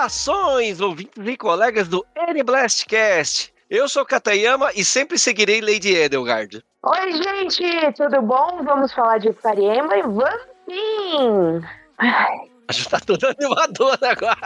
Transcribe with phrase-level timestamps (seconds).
[0.00, 3.52] Saudações, ouvintes e colegas do N-Blastcast.
[3.68, 6.64] Eu sou Katayama e sempre seguirei Lady Edelgard.
[6.82, 8.62] Oi, gente, tudo bom?
[8.64, 10.02] Vamos falar de Fire Emblem?
[10.02, 11.60] Vamos sim!
[11.98, 14.38] A gente tá toda animadora agora.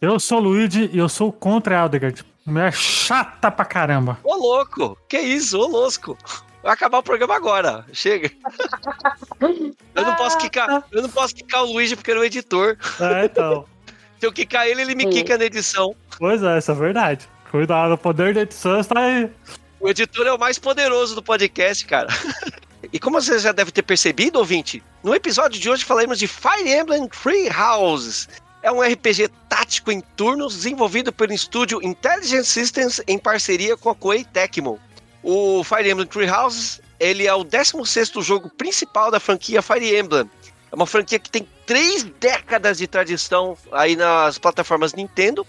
[0.00, 2.24] Eu sou o Luigi e eu sou contra a Aldegard.
[2.46, 4.16] Mulher chata pra caramba.
[4.22, 6.16] Ô louco, que isso, ô louco.
[6.62, 7.84] Vai acabar o programa agora.
[7.92, 8.30] Chega.
[9.40, 12.78] Eu não posso quicar, eu não posso quicar o Luigi porque ele é o editor.
[13.00, 13.66] É, então.
[14.18, 15.94] Se eu quicar ele, ele me quica na edição.
[16.18, 17.28] Pois é, isso é verdade.
[17.50, 19.30] Cuidado, o poder da edição está aí.
[19.80, 22.08] O editor é o mais poderoso do podcast, cara.
[22.92, 26.70] E como você já deve ter percebido, ouvinte, no episódio de hoje falaremos de Fire
[26.70, 28.28] Emblem Three Houses.
[28.62, 33.94] É um RPG tático em turnos desenvolvido pelo estúdio Intelligent Systems em parceria com a
[33.94, 34.78] Koei Tecmo.
[35.22, 40.30] O Fire Emblem Three Houses ele é o 16º jogo principal da franquia Fire Emblem.
[40.70, 45.46] É uma franquia que tem três décadas de tradição aí nas plataformas Nintendo.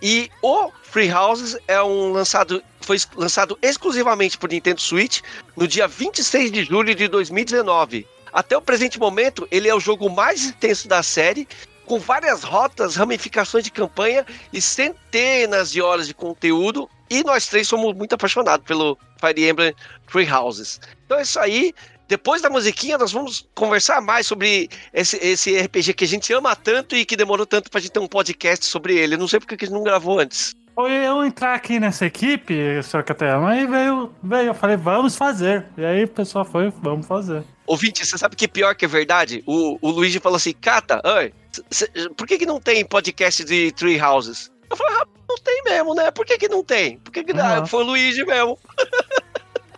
[0.00, 5.20] E o Free Houses é um lançado, foi lançado exclusivamente por Nintendo Switch
[5.56, 8.06] no dia 26 de julho de 2019.
[8.32, 11.48] Até o presente momento, ele é o jogo mais intenso da série,
[11.84, 16.88] com várias rotas, ramificações de campanha e centenas de horas de conteúdo.
[17.10, 19.74] E nós três somos muito apaixonados pelo Fire Emblem
[20.06, 20.78] Three Houses.
[21.04, 21.74] Então é isso aí.
[22.08, 26.56] Depois da musiquinha, nós vamos conversar mais sobre esse, esse RPG que a gente ama
[26.56, 29.18] tanto e que demorou tanto pra gente ter um podcast sobre ele.
[29.18, 30.56] Não sei porque que a gente não gravou antes.
[30.74, 33.04] Foi eu entrar aqui nessa equipe, Sr.
[33.04, 35.66] Catema, aí veio, veio, eu falei, vamos fazer.
[35.76, 37.42] E aí o pessoal foi, vamos fazer.
[37.66, 39.42] Ouvinte, você sabe que pior que é verdade?
[39.44, 41.34] O, o Luigi falou assim, Cata, oi,
[42.16, 44.50] por que, que não tem podcast de Three Houses?
[44.70, 46.10] Eu falei, ah, não tem mesmo, né?
[46.10, 46.98] Por que, que não tem?
[46.98, 47.66] Por que, que uhum.
[47.66, 48.58] foi o Luigi mesmo?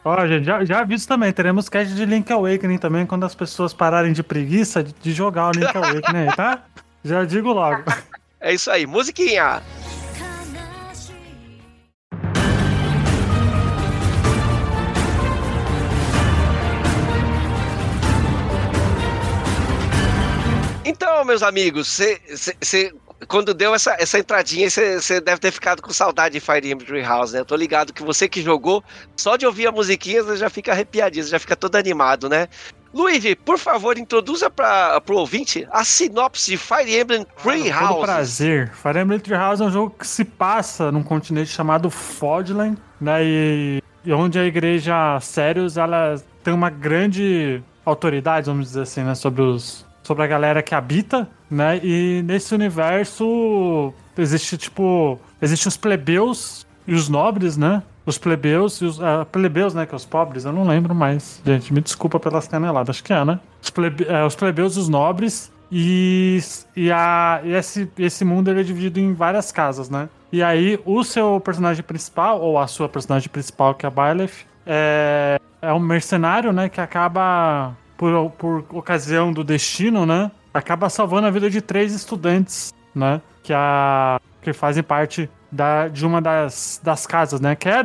[0.03, 3.75] Ó, gente, já, já aviso também, teremos cast de Link Awakening também, quando as pessoas
[3.75, 6.65] pararem de preguiça de, de jogar o Link Awakening, tá?
[7.05, 7.83] Já digo logo.
[8.39, 9.63] É isso aí, musiquinha!
[20.85, 22.93] Então, meus amigos, você
[23.29, 27.33] quando deu essa, essa entradinha, você deve ter ficado com saudade de Fire Emblem House,
[27.33, 27.41] né?
[27.41, 28.83] Eu tô ligado que você que jogou,
[29.17, 32.49] só de ouvir a musiquinha, você já fica arrepiadinho, você já fica todo animado, né?
[32.93, 38.05] Luigi, por favor, introduza para o ouvinte a sinopse de Fire Emblem Three ah, House.
[38.05, 38.73] prazer.
[38.73, 43.23] Fire Emblem Three House é um jogo que se passa num continente chamado Fodland, né?
[43.23, 49.15] E, e onde a igreja Sérios, ela tem uma grande autoridade, vamos dizer assim, né?
[49.15, 51.81] Sobre os sobre a galera que habita, né?
[51.83, 57.83] E nesse universo existe tipo, existe os plebeus e os nobres, né?
[58.07, 59.87] Os plebeus e os uh, plebeus, né?
[59.87, 61.43] Que é os pobres, eu não lembro mais.
[61.45, 63.41] Gente, me desculpa pelas caneladas, acho que é, né?
[63.63, 66.41] Os, plebe, uh, os plebeus e os nobres e,
[66.75, 70.09] e, a, e esse, esse mundo ele é dividido em várias casas, né?
[70.33, 74.47] E aí, o seu personagem principal, ou a sua personagem principal, que é a Byleth,
[74.67, 76.69] é, é um mercenário, né?
[76.69, 80.31] Que acaba por, por ocasião do destino, né?
[80.53, 83.21] Acaba salvando a vida de três estudantes, né?
[83.43, 87.55] Que, a, que fazem parte da, de uma das, das casas, né?
[87.55, 87.85] Que é a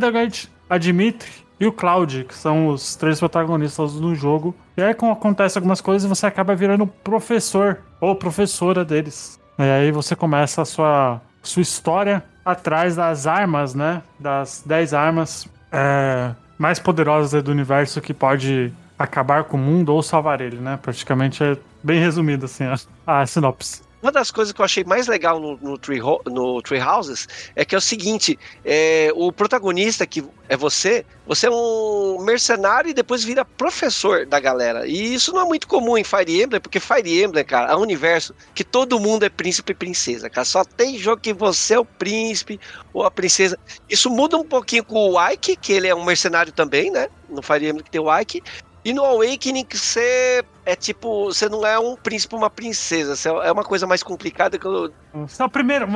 [0.70, 4.56] a Dimitri e o Cloud, que são os três protagonistas do jogo.
[4.76, 9.40] E aí, quando acontece algumas coisas, você acaba virando professor ou professora deles.
[9.58, 14.04] E aí você começa a sua, sua história atrás das armas, né?
[14.20, 20.04] Das 10 armas é, mais poderosas do universo que pode acabar com o mundo ou
[20.04, 20.78] salvar ele, né?
[20.82, 23.86] Praticamente é bem resumido assim a, a sinopse.
[24.06, 27.66] Uma das coisas que eu achei mais legal no, no, Tree, no Tree Houses é
[27.66, 32.94] que é o seguinte: é, o protagonista, que é você, você é um mercenário e
[32.94, 34.86] depois vira professor da galera.
[34.86, 37.82] E isso não é muito comum em Fire Emblem, porque Fire Emblem, cara, é um
[37.82, 40.46] universo que todo mundo é príncipe e princesa, cara.
[40.46, 42.60] Só tem jogo que você é o príncipe
[42.94, 43.58] ou a princesa.
[43.90, 47.08] Isso muda um pouquinho com o Ike, que ele é um mercenário também, né?
[47.28, 48.44] No Fire Emblem que tem o Ike.
[48.86, 53.52] E no Awakening você é tipo, você não é um príncipe, uma princesa, você é
[53.52, 54.92] uma coisa mais complicada que eu...
[55.12, 55.88] Você é o primeiro,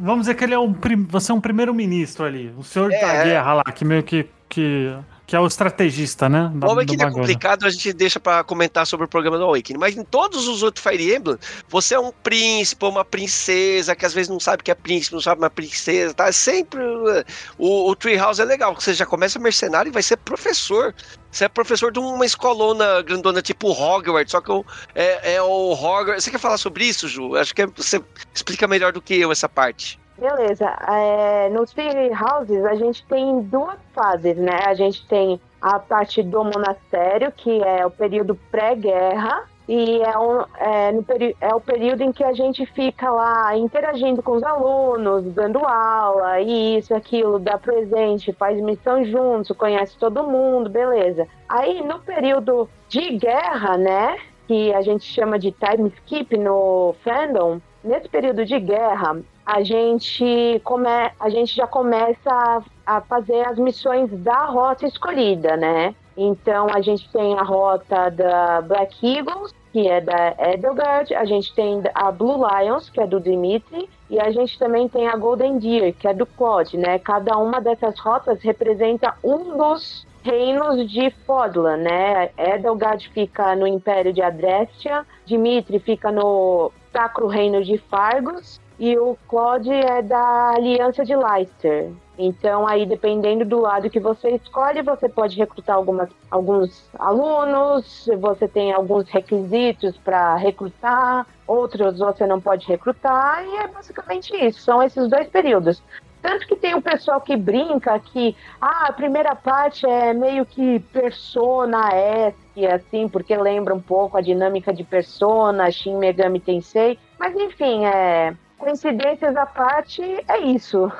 [0.00, 0.74] vamos dizer que ele é um,
[1.10, 4.96] você é um primeiro-ministro ali, o senhor é, da guerra lá, que meio que, que
[5.28, 6.50] que é o estrategista, né?
[6.54, 9.78] Da, o Awakening é complicado, a gente deixa para comentar sobre o programa do Awakening.
[9.78, 11.36] Mas em todos os outros Fire Emblem,
[11.68, 15.12] você é um príncipe ou uma princesa que às vezes não sabe que é príncipe,
[15.12, 16.28] não sabe uma princesa, tá?
[16.28, 16.80] É sempre.
[16.80, 17.22] Uh,
[17.58, 20.94] o, o Treehouse é legal, porque você já começa mercenário e vai ser professor.
[21.30, 24.50] Você é professor de uma escolona grandona tipo Hogwarts, só que
[24.94, 26.24] é, é o Hogwarts.
[26.24, 27.36] Você quer falar sobre isso, Ju?
[27.36, 28.02] Acho que é, você
[28.32, 30.00] explica melhor do que eu essa parte.
[30.18, 30.66] Beleza.
[30.88, 34.60] É, no Tree Houses a gente tem duas fases, né?
[34.66, 40.40] A gente tem a parte do monastério, que é o período pré-guerra, e é, um,
[40.56, 41.04] é, no
[41.40, 46.40] é o período em que a gente fica lá interagindo com os alunos, dando aula,
[46.40, 51.28] isso, aquilo, dá presente, faz missão juntos, conhece todo mundo, beleza.
[51.48, 54.16] Aí no período de guerra, né,
[54.48, 60.60] que a gente chama de time skip no fandom, nesse período de guerra, a gente,
[60.62, 65.94] come, a gente já começa a, a fazer as missões da rota escolhida, né?
[66.14, 71.54] Então a gente tem a rota da Black Eagles, que é da Edelgard, a gente
[71.54, 75.58] tem a Blue Lions, que é do Dimitri, e a gente também tem a Golden
[75.58, 76.98] Deer, que é do Claude, né?
[76.98, 82.28] Cada uma dessas rotas representa um dos reinos de Fodlan, né?
[82.36, 89.16] Edelgard fica no Império de Adrestia, Dimitri fica no Sacro Reino de Fargus, e o
[89.28, 91.90] Claude é da Aliança de Leicester.
[92.16, 98.48] Então, aí, dependendo do lado que você escolhe, você pode recrutar algumas, alguns alunos, você
[98.48, 104.60] tem alguns requisitos para recrutar, outros você não pode recrutar, e é basicamente isso.
[104.62, 105.80] São esses dois períodos.
[106.20, 110.80] Tanto que tem o pessoal que brinca que ah, a primeira parte é meio que
[110.92, 116.98] persona esque, assim, porque lembra um pouco a dinâmica de persona, Shin Megami Tensei.
[117.16, 120.90] Mas enfim, é, coincidências à parte, é isso.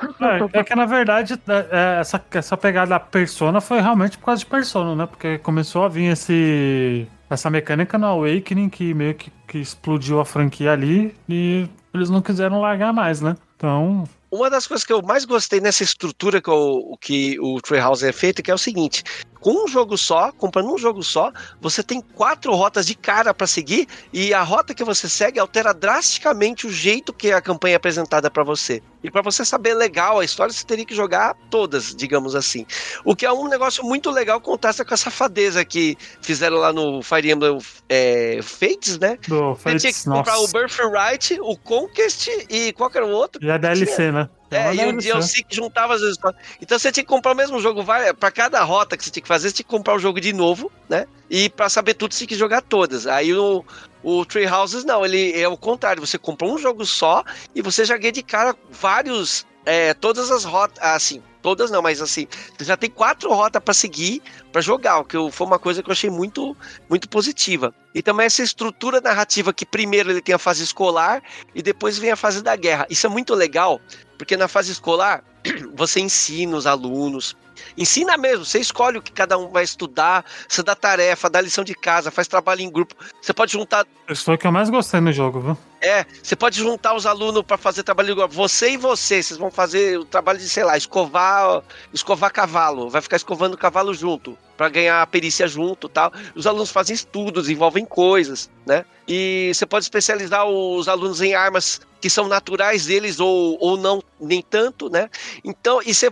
[0.53, 4.39] É, é que na verdade é, é, essa, essa pegada persona foi realmente por causa
[4.39, 5.05] de persona, né?
[5.05, 10.25] Porque começou a vir esse, essa mecânica no Awakening que meio que, que explodiu a
[10.25, 13.35] franquia ali e eles não quiseram largar mais, né?
[13.55, 14.05] Então.
[14.31, 18.11] Uma das coisas que eu mais gostei nessa estrutura que o, que o Treehouse é
[18.11, 19.03] feito, que é o seguinte:
[19.39, 21.31] com um jogo só, comprando um jogo só,
[21.61, 25.73] você tem quatro rotas de cara para seguir e a rota que você segue altera
[25.73, 28.81] drasticamente o jeito que a campanha é apresentada para você.
[29.01, 32.65] E para você saber legal a história, você teria que jogar todas, digamos assim.
[33.05, 37.01] O que é um negócio muito legal, contrasta com a safadeza que fizeram lá no
[37.01, 37.57] Fire Emblem
[37.87, 39.17] é, Fates, né?
[39.27, 40.57] Do Fates, você tinha que comprar nossa.
[40.57, 43.43] o Birthright, o Conquest e qual era o outro?
[43.43, 44.29] E a DLC, né?
[44.51, 46.41] É, e o DLC que juntava as histórias.
[46.59, 47.83] Então você tinha que comprar o mesmo jogo,
[48.19, 50.33] para cada rota que você tinha que fazer, você tinha que comprar o jogo de
[50.33, 51.05] novo, né?
[51.29, 53.05] E para saber tudo, você tinha que jogar todas.
[53.05, 53.63] Aí o,
[54.03, 57.23] o Tree Houses não, ele é o contrário, você compra um jogo só
[57.53, 59.47] e você já ganha de cara vários.
[59.65, 63.73] É, todas as rotas, assim, todas não, mas assim, você já tem quatro rotas para
[63.73, 64.21] seguir
[64.51, 66.57] para jogar, o que foi uma coisa que eu achei muito,
[66.89, 67.73] muito positiva.
[67.93, 71.21] E também essa estrutura narrativa que primeiro ele tem a fase escolar
[71.53, 72.87] e depois vem a fase da guerra.
[72.89, 73.79] Isso é muito legal,
[74.19, 75.23] porque na fase escolar,
[75.73, 77.37] você ensina os alunos,
[77.77, 81.63] ensina mesmo, você escolhe o que cada um vai estudar, você dá tarefa, dá lição
[81.63, 82.95] de casa, faz trabalho em grupo.
[83.21, 83.85] Você pode juntar.
[84.09, 85.57] Isso foi o que eu mais gostei no jogo, viu?
[85.81, 88.27] É, você pode juntar os alunos para fazer trabalho igual.
[88.27, 91.61] Você e você, vocês vão fazer o trabalho de, sei lá, escovar,
[91.93, 92.89] escovar cavalo.
[92.89, 96.11] Vai ficar escovando cavalo junto, para ganhar a perícia junto tal.
[96.35, 98.83] Os alunos fazem estudos, desenvolvem coisas, né?
[99.07, 104.03] E você pode especializar os alunos em armas que são naturais deles ou, ou não,
[104.19, 105.09] nem tanto, né?
[105.43, 106.11] Então, e você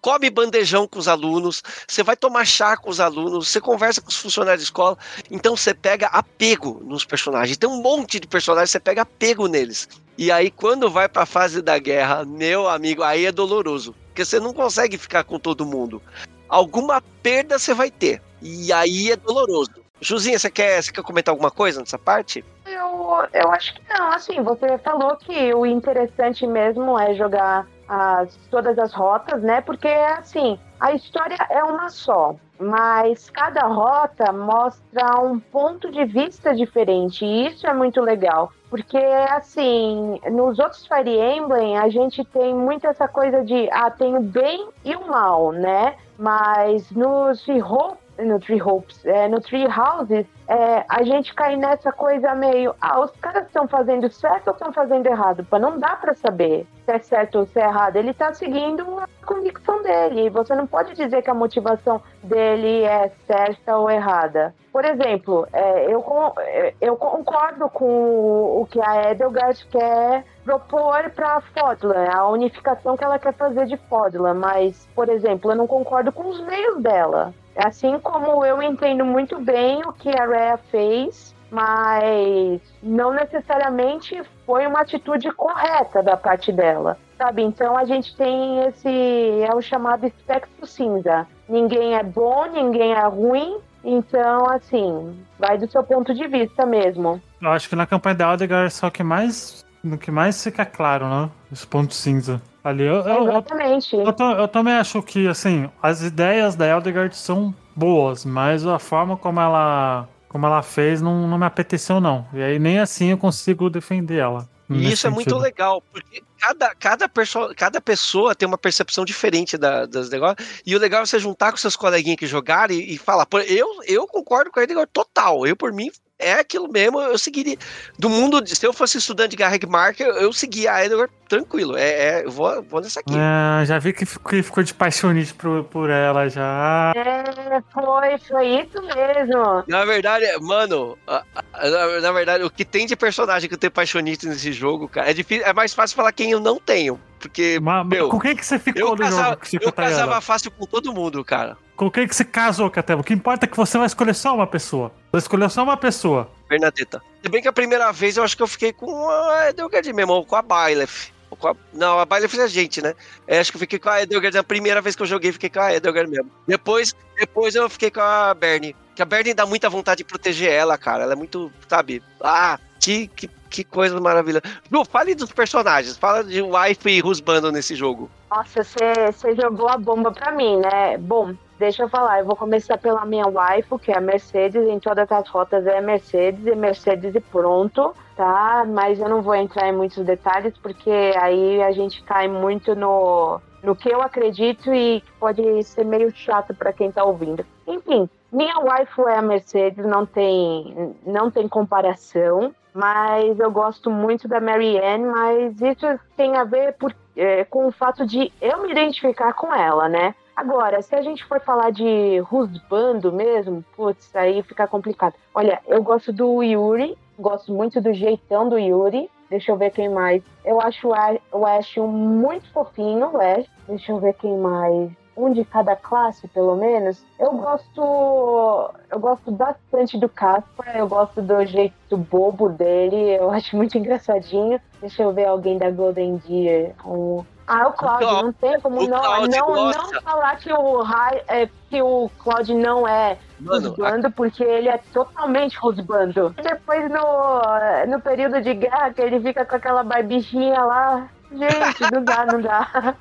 [0.00, 4.08] come bandejão com os alunos, você vai tomar chá com os alunos, você conversa com
[4.08, 4.96] os funcionários de escola,
[5.30, 7.56] então você pega apego nos personagens.
[7.56, 9.88] Tem um monte de personagens, você pega apego neles.
[10.16, 14.24] E aí, quando vai para a fase da guerra, meu amigo, aí é doloroso, porque
[14.24, 16.02] você não consegue ficar com todo mundo.
[16.48, 19.70] Alguma perda você vai ter, e aí é doloroso.
[20.00, 22.44] Juzinha, você quer, você quer comentar alguma coisa nessa parte?
[22.64, 24.12] Eu, eu acho que não.
[24.12, 29.60] Assim, você falou que o interessante mesmo é jogar as, todas as rotas, né?
[29.60, 36.54] Porque, assim, a história é uma só, mas cada rota mostra um ponto de vista
[36.54, 38.52] diferente, e isso é muito legal.
[38.68, 38.98] Porque,
[39.30, 44.20] assim, nos outros Fire Emblem, a gente tem muito essa coisa de, ah, tem o
[44.20, 45.96] bem e o mal, né?
[46.18, 51.92] Mas nos Hope no Tree Hopes, é, no Tree Houses, é, a gente cai nessa
[51.92, 55.44] coisa meio, ah, os caras estão fazendo certo ou estão fazendo errado?
[55.44, 57.96] Pô, não dá para saber se é certo ou se é errado.
[57.96, 60.30] Ele tá seguindo a convicção dele.
[60.30, 64.54] Você não pode dizer que a motivação dele é certa ou errada.
[64.72, 66.04] Por exemplo, é, eu,
[66.38, 73.04] é, eu concordo com o que a Edelgard quer propor para Fodlan, a unificação que
[73.04, 77.34] ela quer fazer de Fodlan, mas, por exemplo, eu não concordo com os meios dela.
[77.54, 84.66] Assim como eu entendo muito bem o que a Rhea fez, mas não necessariamente foi
[84.66, 87.42] uma atitude correta da parte dela, sabe?
[87.42, 91.26] Então a gente tem esse é o chamado espectro cinza.
[91.46, 93.58] Ninguém é bom, ninguém é ruim.
[93.84, 97.20] Então, assim, vai do seu ponto de vista mesmo.
[97.40, 101.08] Eu acho que na campanha da Aldegar só que mais no que mais fica claro,
[101.08, 101.30] né?
[101.52, 102.40] Esse ponto cinza.
[102.62, 103.96] Ali eu, eu, Exatamente.
[103.96, 108.78] Eu, eu, eu, também acho que, assim, as ideias da Eldegard são boas, mas a
[108.78, 112.26] forma como ela como ela fez, não, não me apeteceu, não.
[112.34, 114.46] E aí nem assim eu consigo defender ela.
[114.70, 119.56] E isso é muito legal, porque cada, cada, perso cada pessoa tem uma percepção diferente
[119.56, 120.60] da, das negócios.
[120.66, 123.66] E o legal é você juntar com seus coleguinhas que jogaram e, e falar, eu,
[123.86, 125.46] eu concordo com ele total.
[125.46, 127.56] Eu, por mim, é aquilo mesmo, eu seguiria.
[127.98, 131.76] Do mundo, se eu fosse estudante de Garreg Mark, eu, eu seguia a Edward tranquilo.
[131.76, 133.14] É, é, eu vou, vou nessa aqui.
[133.14, 136.92] É, já vi que ficou, ficou de paixonite por, por ela já.
[136.96, 139.64] É, foi, foi isso mesmo.
[139.68, 144.26] Na verdade, mano, na, na verdade, o que tem de personagem que eu tenho paixonite
[144.26, 147.00] nesse jogo, cara, é difícil, é mais fácil falar quem eu não tenho.
[147.20, 149.36] Porque, mas, meu, com quem que você ficou eu no casava, jogo?
[149.40, 151.56] Que você eu casava fácil com todo mundo, cara.
[151.78, 153.02] Com quem que você casou, Cateva?
[153.02, 154.92] O que importa é que você vai escolher só uma pessoa.
[155.12, 156.28] Você escolheu só uma pessoa.
[156.48, 157.00] Bernadetta.
[157.22, 160.24] Se bem que a primeira vez eu acho que eu fiquei com a Edelgard mesmo,
[160.24, 161.12] com a Byleth.
[161.40, 161.54] A...
[161.72, 162.94] Não, a Byleth é a gente, né?
[163.28, 164.36] É, acho que eu fiquei com a Edelgard.
[164.36, 166.28] A primeira vez que eu joguei, fiquei com a Edelgard mesmo.
[166.48, 168.74] Depois, depois eu fiquei com a Bernie.
[168.96, 171.04] Que a Bernie dá muita vontade de proteger ela, cara.
[171.04, 172.02] Ela é muito, sabe?
[172.20, 174.42] Ah, que, que, que coisa maravilhosa.
[174.70, 175.96] Lu, fale dos personagens.
[175.96, 178.10] Fala de wife e husband nesse jogo.
[178.30, 180.98] Nossa, você jogou a bomba pra mim, né?
[180.98, 184.78] Bom, Deixa eu falar, eu vou começar pela minha wife, que é a Mercedes, em
[184.78, 188.64] todas as rotas é Mercedes, e Mercedes e pronto, tá?
[188.64, 193.40] Mas eu não vou entrar em muitos detalhes, porque aí a gente cai muito no,
[193.62, 197.44] no que eu acredito e pode ser meio chato para quem tá ouvindo.
[197.66, 204.28] Enfim, minha wife é a Mercedes, não tem, não tem comparação, mas eu gosto muito
[204.28, 208.70] da Marianne, mas isso tem a ver por, é, com o fato de eu me
[208.70, 210.14] identificar com ela, né?
[210.36, 215.14] Agora, se a gente for falar de rusbando mesmo, putz, aí fica complicado.
[215.34, 219.10] Olha, eu gosto do Yuri, gosto muito do jeitão do Yuri.
[219.30, 220.22] Deixa eu ver quem mais.
[220.44, 220.88] Eu acho
[221.32, 223.46] o Ash muito fofinho, o Ash.
[223.66, 227.04] Deixa eu ver quem mais um de cada classe, pelo menos.
[227.18, 233.56] Eu gosto, eu gosto bastante do Caspar, eu gosto do jeito bobo dele, eu acho
[233.56, 234.60] muito engraçadinho.
[234.80, 239.26] Deixa eu ver alguém da Golden Deer, um ah, o Cláudio, não tem como não,
[239.26, 240.84] não, não falar que o,
[241.26, 244.10] é, que o Cláudio não é rusbando, a...
[244.10, 246.34] porque ele é totalmente rusbando.
[246.42, 252.02] Depois no, no período de guerra, que ele fica com aquela barbichinha lá, Gente, não
[252.04, 252.94] dá, não dá.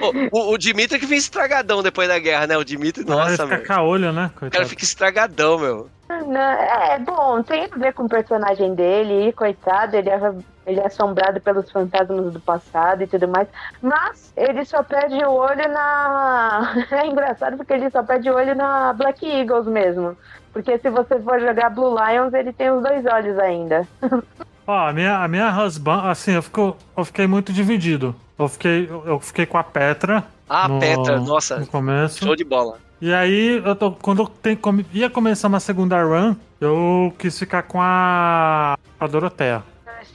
[0.32, 2.56] o, o, Dimitri que vem estragadão depois da guerra, né?
[2.56, 4.30] O Dimitri, nossa, ele fica caolho, né?
[4.34, 4.48] Coitado.
[4.48, 5.90] O cara fica estragadão, meu.
[6.10, 10.18] É, bom, tem a ver com o personagem dele, e coitado, ele é,
[10.66, 13.46] ele é assombrado pelos fantasmas do passado e tudo mais.
[13.82, 16.74] Mas ele só perde o olho na.
[16.90, 20.16] É engraçado porque ele só perde o olho na Black Eagles mesmo.
[20.52, 23.86] Porque se você for jogar Blue Lions, ele tem os dois olhos ainda.
[24.66, 28.14] Ó, a minha, a minha husband, assim, eu, fico, eu fiquei muito dividido.
[28.38, 30.24] Eu fiquei, eu fiquei com a Petra.
[30.48, 31.58] Ah, no, Petra, nossa.
[31.58, 32.24] No começo.
[32.24, 32.78] Show de bola.
[33.00, 34.58] E aí, eu tô, quando eu tem,
[34.92, 39.62] ia começar uma segunda run, eu quis ficar com a, a Dorotea.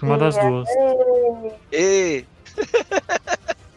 [0.01, 0.67] Uma das duas.
[1.71, 2.25] E...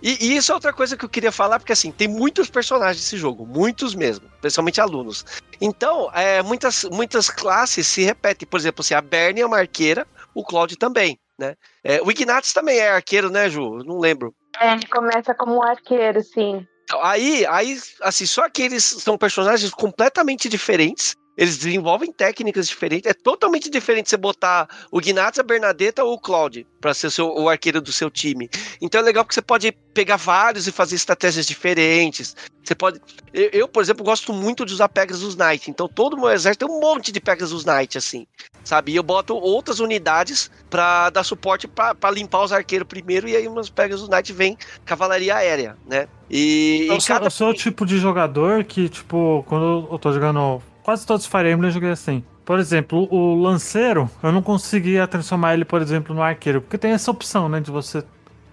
[0.02, 3.16] E, isso é outra coisa que eu queria falar, porque assim, tem muitos personagens nesse
[3.16, 5.24] jogo, muitos mesmo, principalmente alunos.
[5.60, 8.46] Então, é, muitas, muitas classes se repetem.
[8.46, 11.54] Por exemplo, assim, a Bernie é uma arqueira, o Claude também, né?
[11.84, 13.78] É, o Ignatius também é arqueiro, né, Ju?
[13.84, 14.34] Não lembro.
[14.60, 16.66] É, ele começa como arqueiro, sim.
[16.84, 23.10] Então, aí, aí, assim, só que eles são personagens completamente diferentes eles desenvolvem técnicas diferentes.
[23.10, 27.10] É totalmente diferente você botar o Gnatz, a Bernadetta ou o Claude para ser o,
[27.10, 28.48] seu, o, arqueiro do seu time.
[28.80, 32.34] Então é legal porque você pode pegar vários e fazer estratégias diferentes.
[32.64, 33.00] Você pode.
[33.34, 35.70] Eu, eu por exemplo, gosto muito de usar Pegasus Knight.
[35.70, 38.26] Então todo o meu exército tem um monte de Pegasus Knight, assim.
[38.64, 38.92] Sabe?
[38.92, 43.28] E eu boto outras unidades para dar suporte para limpar os arqueiros primeiro.
[43.28, 46.08] E aí umas Pegasus Knight vem cavalaria aérea, né?
[46.30, 46.86] E.
[46.88, 47.26] Eu, cada...
[47.26, 51.28] eu sou o tipo de jogador que, tipo, quando eu tô jogando quase todos os
[51.28, 52.22] Fire Emblem eu joguei assim.
[52.44, 56.92] Por exemplo, o lanceiro, eu não conseguia transformar ele, por exemplo, no arqueiro, porque tem
[56.92, 58.04] essa opção, né, de você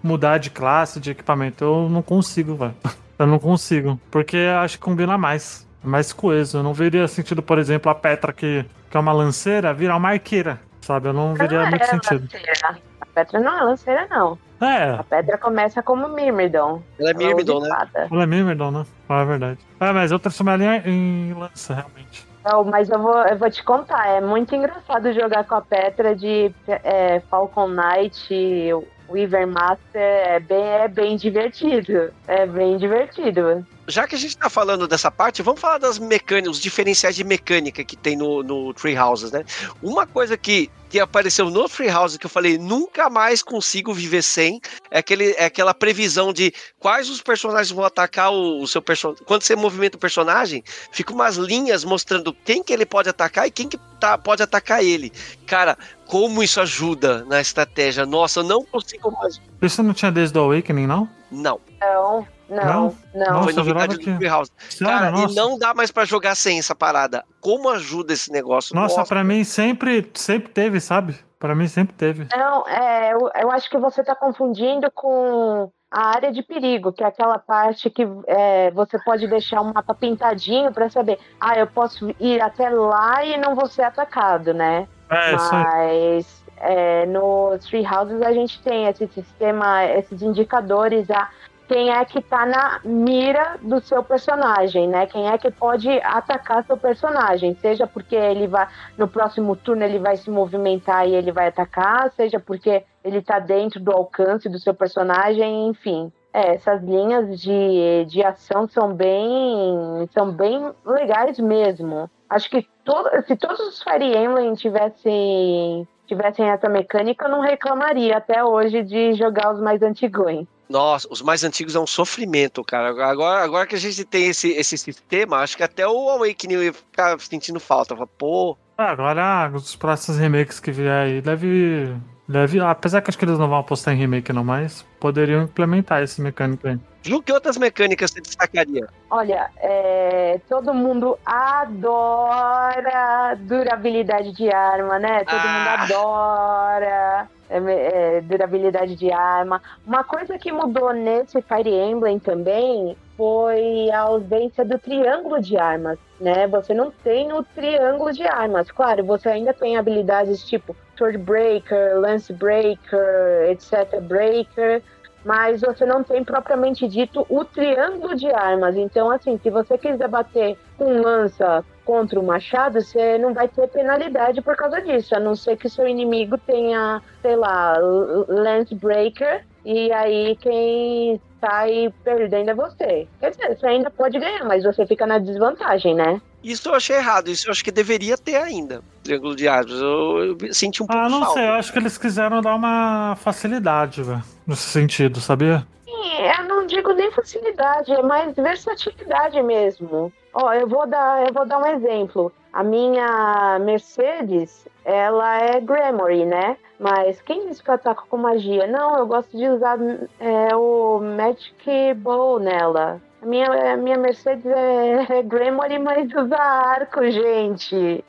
[0.02, 1.62] mudar de classe, de equipamento.
[1.62, 2.74] Eu não consigo, velho.
[3.16, 6.58] Eu não consigo, porque acho que combina mais, mais coeso.
[6.58, 10.08] Eu não veria sentido, por exemplo, a Petra que, que é uma lanceira virar uma
[10.08, 11.10] arqueira, sabe?
[11.10, 12.22] Eu não veria muito sentido.
[12.22, 12.82] Lanceira.
[13.14, 14.36] A Petra não é lanceira, não.
[14.60, 14.94] É.
[14.98, 16.82] A pedra começa como Myrmidon.
[16.98, 17.68] Ela é Myrmidon, né?
[18.10, 18.86] Ela é Myrmidon, né?
[19.08, 19.58] Ah, é verdade.
[19.78, 22.26] É, mas eu transformei ela em, em lança, realmente.
[22.44, 26.14] Não, mas eu vou, eu vou te contar, é muito engraçado jogar com a Petra
[26.14, 28.70] de é, Falcon Knight,
[29.08, 32.10] Weaver Master, é bem, é bem divertido.
[32.26, 33.66] É bem divertido.
[33.86, 37.24] Já que a gente tá falando dessa parte, vamos falar das mecânicas, os diferenciais de
[37.24, 39.44] mecânica que tem no, no Tree Houses, né?
[39.82, 44.60] Uma coisa que que apareceu no Freehouse, que eu falei, nunca mais consigo viver sem,
[44.88, 49.24] é, aquele, é aquela previsão de quais os personagens vão atacar o, o seu personagem.
[49.26, 50.62] Quando você movimenta o personagem,
[50.92, 54.84] fica umas linhas mostrando quem que ele pode atacar e quem que tá, pode atacar
[54.84, 55.12] ele.
[55.48, 55.76] Cara,
[56.06, 58.06] como isso ajuda na estratégia.
[58.06, 59.40] Nossa, eu não consigo mais.
[59.60, 61.08] Isso não tinha desde o Awakening, não?
[61.28, 61.60] Não.
[61.80, 63.26] Não, não, não.
[63.42, 64.50] Foi Nossa, novidade do que- Freehouse.
[64.68, 64.94] Sério?
[64.94, 65.32] Cara, Nossa.
[65.32, 67.24] e não dá mais pra jogar sem essa parada.
[67.40, 68.74] Como ajuda esse negócio?
[68.74, 71.18] Nossa, pra mim sempre, sempre teve, sabe?
[71.38, 72.26] Pra mim sempre teve.
[72.36, 77.04] Não, é, eu, eu acho que você está confundindo com a área de perigo, que
[77.04, 81.66] é aquela parte que é, você pode deixar um mapa pintadinho para saber, ah, eu
[81.66, 84.88] posso ir até lá e não vou ser atacado, né?
[85.10, 85.32] É.
[85.36, 91.28] Mas é, no Tree Houses a gente tem esse sistema, esses indicadores, a
[91.68, 95.06] quem é que tá na mira do seu personagem, né?
[95.06, 98.68] Quem é que pode atacar seu personagem, seja porque ele vai
[98.98, 103.38] no próximo turno ele vai se movimentar e ele vai atacar, seja porque ele tá
[103.38, 106.12] dentro do alcance do seu personagem, enfim.
[106.32, 112.10] É, essas linhas de, de ação são bem são bem legais mesmo.
[112.28, 118.16] Acho que todo, se todos os Fire Emblem tivessem tivessem essa mecânica, eu não reclamaria
[118.16, 120.46] até hoje de jogar os mais antigões.
[120.68, 122.88] Nossa, os mais antigos é um sofrimento, cara.
[122.88, 126.72] Agora, agora que a gente tem esse, esse sistema, acho que até o Awakening ia
[126.72, 127.94] ficar sentindo falta.
[127.94, 131.94] Fala, Pô, Ah, Agora, os próximos remakes que vier aí, deve.
[132.28, 136.02] Deve apesar que acho que eles não vão apostar em remake, não, mas poderiam implementar
[136.02, 136.78] esse mecânico aí.
[137.02, 138.86] Ju, que outras mecânicas você destacaria?
[139.10, 145.22] Olha, é, todo mundo adora durabilidade de arma, né?
[145.24, 145.48] Todo Ah.
[145.48, 149.60] mundo adora é, é, durabilidade de arma.
[149.86, 155.98] Uma coisa que mudou nesse Fire Emblem também foi a ausência do triângulo de armas,
[156.18, 156.46] né?
[156.48, 158.70] Você não tem o triângulo de armas.
[158.70, 164.00] Claro, você ainda tem habilidades tipo Sword Breaker, Lance Breaker, etc.
[164.00, 164.82] Breaker,
[165.24, 168.76] mas você não tem propriamente dito o triângulo de armas.
[168.76, 173.68] Então, assim, se você quiser bater com lança contra o machado, você não vai ter
[173.68, 179.44] penalidade por causa disso, a não ser que seu inimigo tenha, sei lá, Lance Breaker,
[179.64, 183.06] e aí quem sai perdendo é você.
[183.20, 186.20] Quer dizer, você ainda pode ganhar, mas você fica na desvantagem, né?
[186.44, 187.28] Isso eu achei errado.
[187.28, 188.82] Isso eu acho que deveria ter ainda.
[189.02, 189.80] Triângulo de árvores.
[189.80, 191.34] Eu, eu senti um pouco Ah, não falta.
[191.40, 195.66] sei, eu acho que eles quiseram dar uma facilidade, velho, nesse sentido, sabia?
[195.84, 200.12] Sim, eu não digo nem facilidade, é mais versatilidade mesmo.
[200.32, 202.32] Ó, eu vou dar, eu vou dar um exemplo.
[202.52, 206.56] A minha Mercedes, ela é Gramory, né?
[206.78, 208.66] Mas quem disse que eu ataco com magia?
[208.66, 209.78] Não, eu gosto de usar
[210.20, 213.00] é, o Magic Bow nela.
[213.24, 218.04] A minha, a minha Mercedes é, é Gramory, mas usa arco, gente.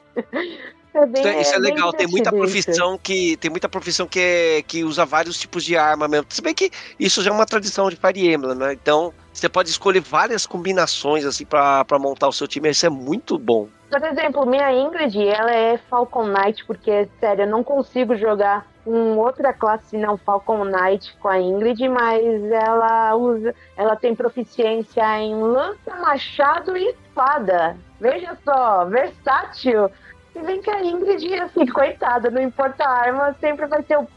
[0.94, 4.06] É bem- Isso é, isso é bem legal, tem muita profissão que tem muita profissão
[4.08, 6.26] que, é, que usa vários tipos de arma mesmo.
[6.30, 8.74] Se bem que isso já é uma tradição de Fire Emblem, né?
[8.74, 12.70] Então você pode escolher várias combinações assim pra montar o seu time.
[12.70, 13.70] Isso é muito bom.
[13.90, 19.18] Por exemplo, minha Ingrid, ela é Falcon Knight, porque, sério, eu não consigo jogar com
[19.18, 25.36] outra classe senão Falcon Knight com a Ingrid, mas ela usa, ela tem proficiência em
[25.36, 27.78] lança, machado e espada.
[28.00, 29.90] Veja só, versátil.
[30.36, 34.08] E vem que a Ingrid, assim, coitada, não importa a arma, sempre vai ter o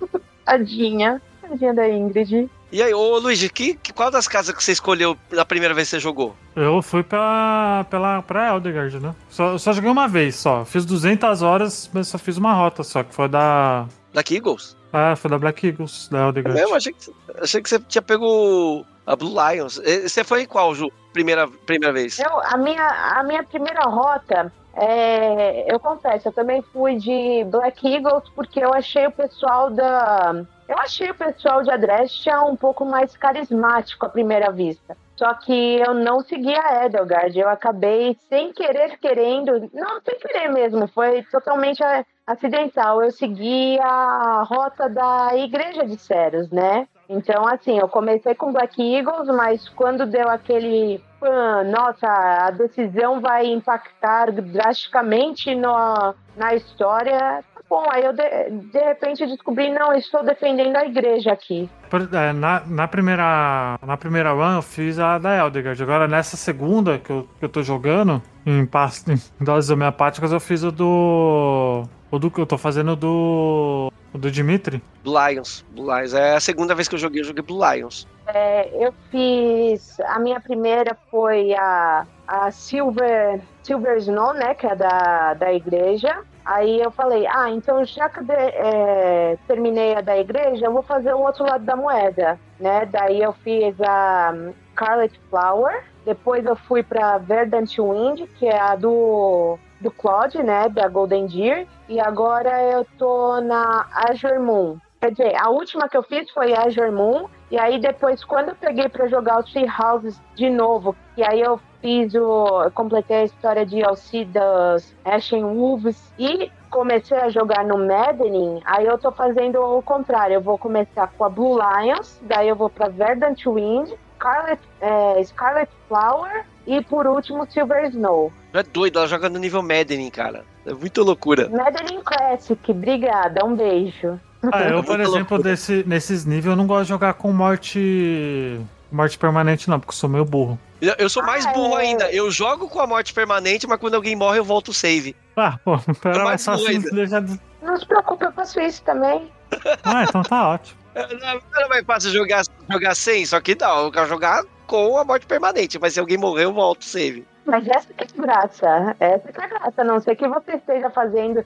[0.44, 1.20] Tadinha.
[1.40, 2.50] Tadinha da Ingrid.
[2.74, 5.86] E aí, ô Luigi, que, que- qual das casas que você escolheu na primeira vez
[5.88, 6.34] que você jogou?
[6.56, 9.14] Eu fui pela, pela, pra Eldegard, né?
[9.28, 10.64] Só, só joguei uma vez só.
[10.64, 13.86] Fiz 200 horas, mas só fiz uma rota só, que foi da.
[14.12, 14.76] Black Eagles?
[14.92, 16.58] Ah, foi da Black Eagles, da É Eldegard.
[16.60, 16.74] mesmo?
[16.74, 19.78] Achei que, achei que você tinha pego a Blue Lions.
[19.84, 20.90] E- Você foi em qual, Ju?
[21.12, 22.18] Primeira, primeira vez?
[22.18, 27.86] Eu, a, minha, a minha primeira rota, é, eu confesso, eu também fui de Black
[27.86, 30.44] Eagles porque eu achei o pessoal da.
[30.68, 34.96] Eu achei o pessoal de Adrestia um pouco mais carismático à primeira vista.
[35.16, 40.48] Só que eu não segui a Edelgard, eu acabei sem querer querendo, não sem querer
[40.48, 41.80] mesmo, foi totalmente
[42.26, 43.02] acidental.
[43.02, 46.88] Eu segui a rota da Igreja de Ceros, né?
[47.08, 51.02] Então, assim, eu comecei com Black Eagles, mas quando deu aquele.
[51.24, 57.42] "Pã, Nossa, a decisão vai impactar drasticamente no, na história.
[57.54, 61.68] Tá bom, aí eu de, de repente descobri, não, eu estou defendendo a igreja aqui.
[61.88, 65.82] Por- é, na, na primeira na primeira run eu fiz a da Eldegard.
[65.82, 70.62] Agora nessa segunda que eu, que eu tô jogando, em, em doses homeopáticas, eu fiz
[70.62, 71.84] o do.
[72.10, 73.90] O do que eu tô fazendo do.
[74.12, 74.82] O do Dimitri.
[75.02, 75.64] Blue Lions.
[75.74, 76.12] Blue Lions.
[76.14, 78.06] É a segunda vez que eu joguei, eu joguei Blue Lions.
[78.34, 80.00] É, eu fiz.
[80.00, 84.54] A minha primeira foi a, a Silver, Silver Snow, né?
[84.54, 86.22] Que é da, da igreja.
[86.44, 91.14] Aí eu falei, ah, então já que é, terminei a da igreja, eu vou fazer
[91.14, 92.84] o outro lado da moeda, né?
[92.84, 94.34] Daí eu fiz a
[94.72, 100.66] Scarlet Flower, depois eu fui para Verdant Wind, que é a do do Claude, né,
[100.70, 104.78] da Golden Deer, e agora eu tô na Azure Moon.
[104.98, 108.56] Quer dizer, a última que eu fiz foi Azure Moon, e aí depois, quando eu
[108.56, 112.64] peguei para jogar o Tree Houses de novo, e aí eu fiz o.
[112.64, 118.60] Eu completei a história de DLC das Ashen Wolves e comecei a jogar no Maddening,
[118.64, 120.34] aí eu tô fazendo o contrário.
[120.34, 125.22] Eu vou começar com a Blue Lions, daí eu vou pra Verdant Wind, Scarlet, é,
[125.22, 128.32] Scarlet Flower e por último Silver Snow.
[128.52, 130.44] É doido, ela joga no nível Maddening, cara.
[130.66, 131.48] É muito loucura.
[131.48, 134.18] Maddening Classic, obrigada, um beijo.
[134.52, 138.60] Ah, eu, por exemplo, desse, nesses níveis, eu não gosto de jogar com morte.
[138.90, 140.58] Morte permanente, não, porque eu sou meio burro.
[140.80, 141.82] Eu, eu sou mais ah, burro é.
[141.82, 142.12] ainda.
[142.12, 145.16] Eu jogo com a morte permanente, mas quando alguém morre, eu volto o save.
[145.36, 147.24] Ah, pô, pera é mais só assim deixar...
[147.62, 149.30] Não se preocupe, eu faço isso também.
[149.84, 150.80] Ah, então tá ótimo.
[150.94, 154.98] Não, não é mais fácil jogar, jogar sem, só que não, eu quero jogar com
[154.98, 157.26] a morte permanente, mas se alguém morrer, eu volto o save.
[157.44, 160.90] Mas essa que é graça, essa que é graça, a não ser que você esteja
[160.90, 161.44] fazendo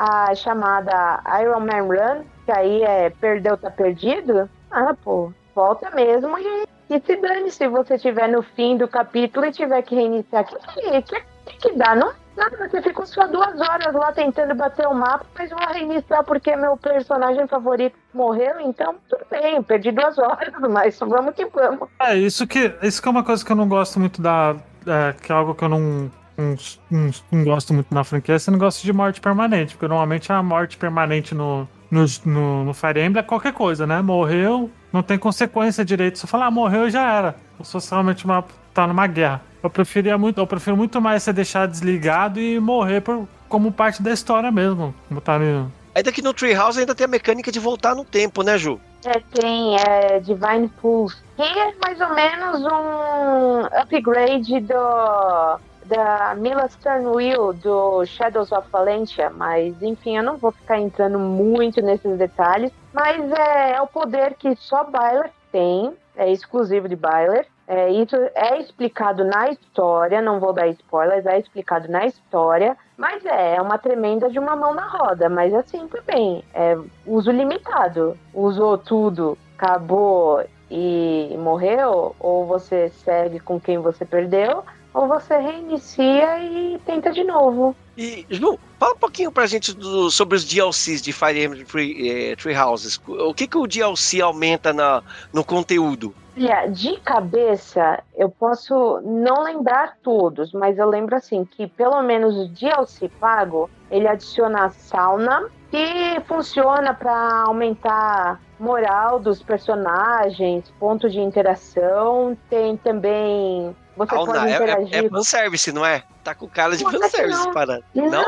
[0.00, 4.48] a chamada Iron Man Run, que aí é perdeu, tá perdido.
[4.70, 9.44] Ah, pô, volta mesmo e, e se dane se você estiver no fim do capítulo
[9.44, 10.46] e tiver que reiniciar.
[10.46, 11.94] Que, que, que, que dá?
[11.94, 16.24] Não nada, você ficou só duas horas lá tentando bater o mapa, mas vou reiniciar
[16.24, 21.88] porque meu personagem favorito morreu, então tudo bem, perdi duas horas, mas vamos que vamos.
[22.00, 24.56] É, isso que, isso que é uma coisa que eu não gosto muito da.
[24.86, 26.10] É, que é algo que eu não
[26.40, 26.56] não,
[26.90, 30.42] não, não, gosto muito na franquia, você não gosta de morte permanente, porque normalmente a
[30.42, 34.00] morte permanente no, no, no, no Fire Emblem é qualquer coisa, né?
[34.00, 36.18] Morreu, não tem consequência direito.
[36.18, 37.36] Se falar ah, morreu já era.
[37.58, 39.42] Eu sou realmente uma, tá numa guerra.
[39.62, 44.02] Eu preferia muito, eu prefiro muito mais ser deixar desligado e morrer por, como parte
[44.02, 44.94] da história mesmo.
[45.08, 45.70] Como tá no...
[45.94, 48.80] Ainda que no Treehouse ainda tem a mecânica de voltar no tempo, né, Ju?
[49.04, 51.16] É, tem, é Divine Pulse.
[51.36, 55.58] Que é mais ou menos um upgrade do
[55.90, 61.82] da Mila Sternwheel do Shadows of Valentia, mas enfim, eu não vou ficar entrando muito
[61.82, 67.46] nesses detalhes, mas é, é o poder que só Byler tem, é exclusivo de Byler.
[67.66, 73.24] É, isso é explicado na história, não vou dar spoilers, é explicado na história, mas
[73.24, 76.76] é, é uma tremenda de uma mão na roda, mas assim também, é
[77.06, 78.16] uso limitado.
[78.34, 86.38] Usou tudo, acabou e morreu, ou você segue com quem você perdeu, ou você reinicia
[86.40, 87.74] e tenta de novo.
[87.96, 92.30] E, Ju, fala um pouquinho pra gente do, sobre os DLCs de Fire Emblem Tree,
[92.30, 93.00] eh, Tree Houses.
[93.06, 96.14] O que, que o DLC aumenta na, no conteúdo?
[96.36, 102.36] Olha, de cabeça, eu posso não lembrar todos, mas eu lembro assim que pelo menos
[102.36, 111.18] o DLC pago, ele adiciona sauna, que funciona para aumentar moral dos personagens, ponto de
[111.18, 112.36] interação.
[112.48, 114.94] Tem também você pode não, interagir.
[114.94, 116.02] É, é, é fanservice, não é?
[116.22, 117.84] Tá com cara de fanservice parando.
[117.94, 118.22] Não, não,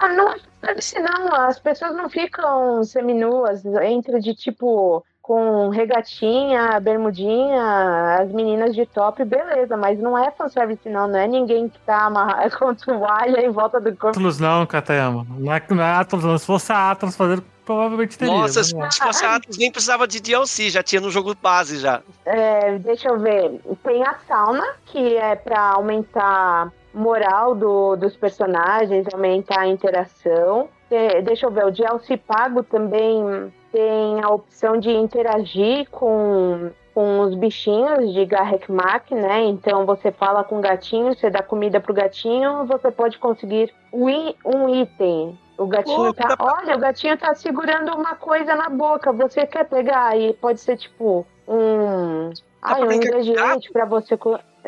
[0.00, 1.34] não, não é fanservice, não.
[1.34, 9.24] As pessoas não ficam seminuas, entra de tipo com regatinha, bermudinha, as meninas de top,
[9.24, 13.50] beleza, mas não é fanservice não, não é ninguém que tá amarrado com toalha em
[13.50, 14.16] volta do corpo.
[14.16, 18.16] Atlas não, Katayama, não é, não é Atlas não, se fosse a Atlas fazendo provavelmente
[18.16, 18.32] teria.
[18.32, 22.00] Nossa, se fosse a Atlas nem precisava de DLC, já tinha no jogo base já.
[22.24, 29.04] É, deixa eu ver, tem a sauna, que é pra aumentar moral do, dos personagens,
[29.12, 30.68] aumentar a interação.
[30.88, 37.20] É, deixa eu ver, o DLC pago também tem a opção de interagir com, com
[37.20, 39.44] os bichinhos de Garrek Mac, né?
[39.44, 44.74] Então você fala com o gatinho, você dá comida pro gatinho, você pode conseguir um
[44.74, 45.38] item.
[45.58, 46.36] O gatinho tá.
[46.38, 49.12] Olha, o gatinho tá segurando uma coisa na boca.
[49.12, 50.18] Você quer pegar?
[50.18, 52.32] E pode ser tipo um.
[52.62, 54.18] Ai, um ingrediente para você.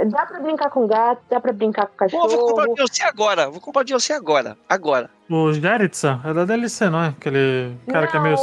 [0.07, 2.29] Dá pra brincar com gato, dá pra brincar com cachorro.
[2.29, 3.51] Pô, vou comprar o DLC agora.
[3.51, 4.57] Vou comprar o DLC agora.
[4.69, 5.11] Agora.
[5.29, 7.09] O Geritza é da DLC, não é?
[7.09, 8.37] Aquele cara não, que é meio.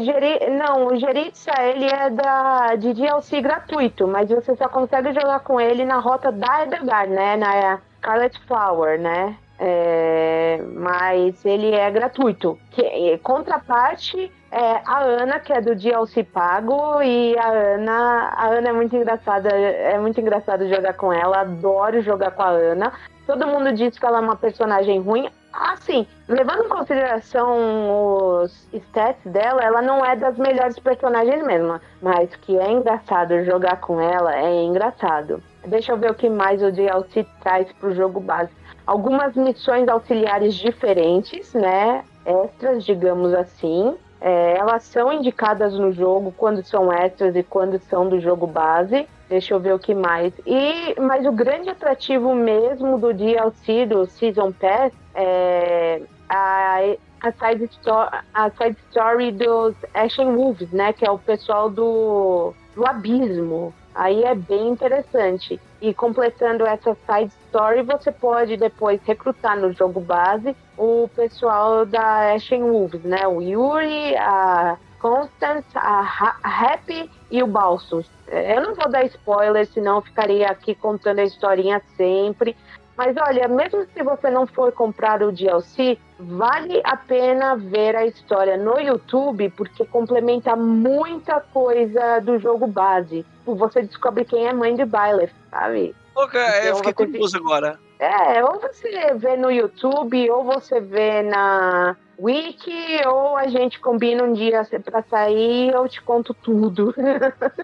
[0.00, 0.50] Geri...
[0.50, 2.74] Não, o Geritza ele é da...
[2.76, 7.36] de DLC gratuito, mas você só consegue jogar com ele na rota da Edelgard, né?
[7.36, 9.36] Na Scarlet Flower, né?
[9.58, 10.60] É...
[10.74, 12.58] Mas ele é gratuito.
[12.70, 13.18] Que...
[13.18, 18.72] Contraparte é a Ana, que é do DLC pago, e a Ana, a Ana é
[18.72, 22.92] muito engraçada, é muito engraçado jogar com ela, adoro jogar com a Ana.
[23.26, 25.28] Todo mundo diz que ela é uma personagem ruim.
[25.52, 32.34] Assim, levando em consideração os stats dela, ela não é das melhores personagens mesmo, mas
[32.36, 35.42] que é engraçado jogar com ela, é engraçado.
[35.66, 38.50] Deixa eu ver o que mais o DLC traz pro jogo base.
[38.86, 42.02] algumas missões auxiliares diferentes, né?
[42.24, 43.94] Extras, digamos assim.
[44.20, 49.06] É, elas são indicadas no jogo quando são extras e quando são do jogo base.
[49.28, 50.32] Deixa eu ver o que mais.
[50.46, 56.78] E, mas o grande atrativo mesmo do DLC, do Season Pass, é a,
[57.20, 60.92] a, side, story, a side story dos Action Wolves, né?
[60.92, 63.74] Que é o pessoal do, do Abismo.
[63.94, 65.60] Aí é bem interessante.
[65.80, 72.34] E completando essa side story, você pode depois recrutar no jogo base o pessoal da
[72.34, 73.26] Ashen Wolves, né?
[73.28, 78.10] O Yuri, a Constance, a, Happy e o Balsus.
[78.26, 82.56] Eu não vou dar spoiler, senão ficaria aqui contando a historinha sempre.
[82.98, 88.04] Mas olha, mesmo se você não for comprar o DLC, vale a pena ver a
[88.04, 93.24] história no YouTube, porque complementa muita coisa do jogo base.
[93.46, 95.94] Você descobre quem é mãe de Byleth, sabe?
[96.12, 97.78] Pô, então, eu fiquei curioso agora.
[97.98, 104.22] É, ou você vê no YouTube, ou você vê na Wiki, ou a gente combina
[104.22, 106.94] um dia pra sair eu te conto tudo.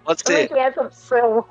[0.04, 0.48] Pode ser.
[0.48, 1.44] Tem essa opção.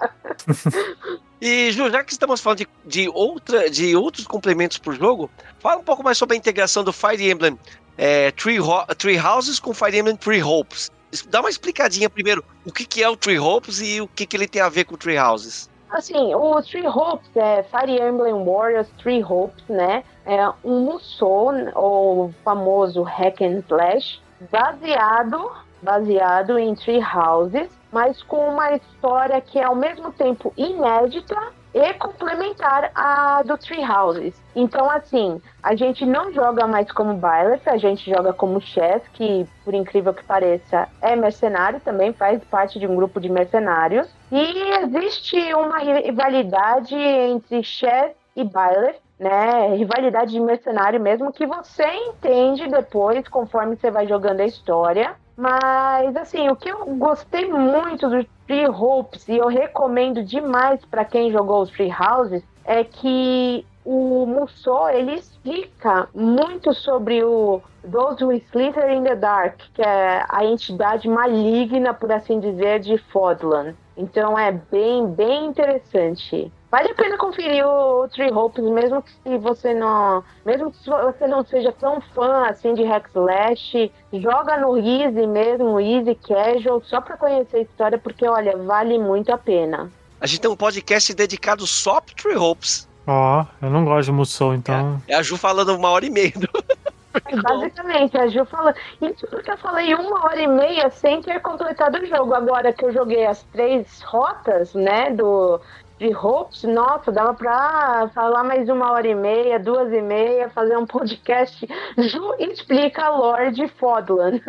[1.41, 5.79] e, Ju, já que estamos falando de, de, outra, de outros complementos pro jogo, fala
[5.79, 7.57] um pouco mais sobre a integração do Fire Emblem
[7.97, 8.59] é, Tree,
[8.97, 10.91] Tree Houses com Fire Emblem Tree Hopes.
[11.27, 14.35] Dá uma explicadinha primeiro o que, que é o Tree Hopes e o que, que
[14.35, 15.69] ele tem a ver com o Tree Houses.
[15.93, 20.03] Assim, o Three Hopes é Fire Emblem Warriors Three Hopes, né?
[20.25, 24.19] É um Musou, ou famoso hack and slash,
[24.51, 25.51] baseado,
[25.83, 31.37] baseado em Three Houses, mas com uma história que é ao mesmo tempo inédita
[31.73, 34.39] e complementar a do Tree Houses.
[34.55, 39.47] Então, assim, a gente não joga mais como Byleth, a gente joga como Chess, que,
[39.65, 44.07] por incrível que pareça, é mercenário também, faz parte de um grupo de mercenários.
[44.31, 44.43] E
[44.83, 49.75] existe uma rivalidade entre Chess e Byleth, né?
[49.75, 55.15] Rivalidade de mercenário mesmo, que você entende depois, conforme você vai jogando a história.
[55.35, 61.03] Mas, assim, o que eu gostei muito do Free Hopes, e eu recomendo demais para
[61.03, 68.23] quem jogou os Free Houses, é que o Musou ele explica muito sobre o Those
[68.23, 73.73] Who Slither in the Dark, que é a entidade maligna, por assim dizer, de Fodlan.
[73.97, 76.51] Então é bem, bem interessante.
[76.73, 81.45] Vale a pena conferir o Tree Hopes, mesmo que você não, mesmo que você não
[81.45, 87.15] seja tão fã assim de Hack Slash, joga no Easy mesmo, Easy Casual, só para
[87.15, 89.91] conhecer a história, porque olha, vale muito a pena.
[90.19, 92.89] A gente tem um podcast dedicado só pro Tree Hopes.
[93.05, 94.99] Ó, oh, eu não gosto de Musou, então.
[95.07, 96.33] É, é, a Ju falando uma hora e meia.
[97.43, 98.73] Basicamente, a Ju falou.
[98.99, 102.33] Isso porque eu falei uma hora e meia sem ter completado o jogo.
[102.33, 105.61] Agora que eu joguei as três rotas, né, do
[105.99, 110.77] de Hopes, nossa, dava pra falar mais uma hora e meia, duas e meia, fazer
[110.77, 111.67] um podcast.
[111.97, 113.03] Ju explica
[113.51, 114.39] de Fodlan.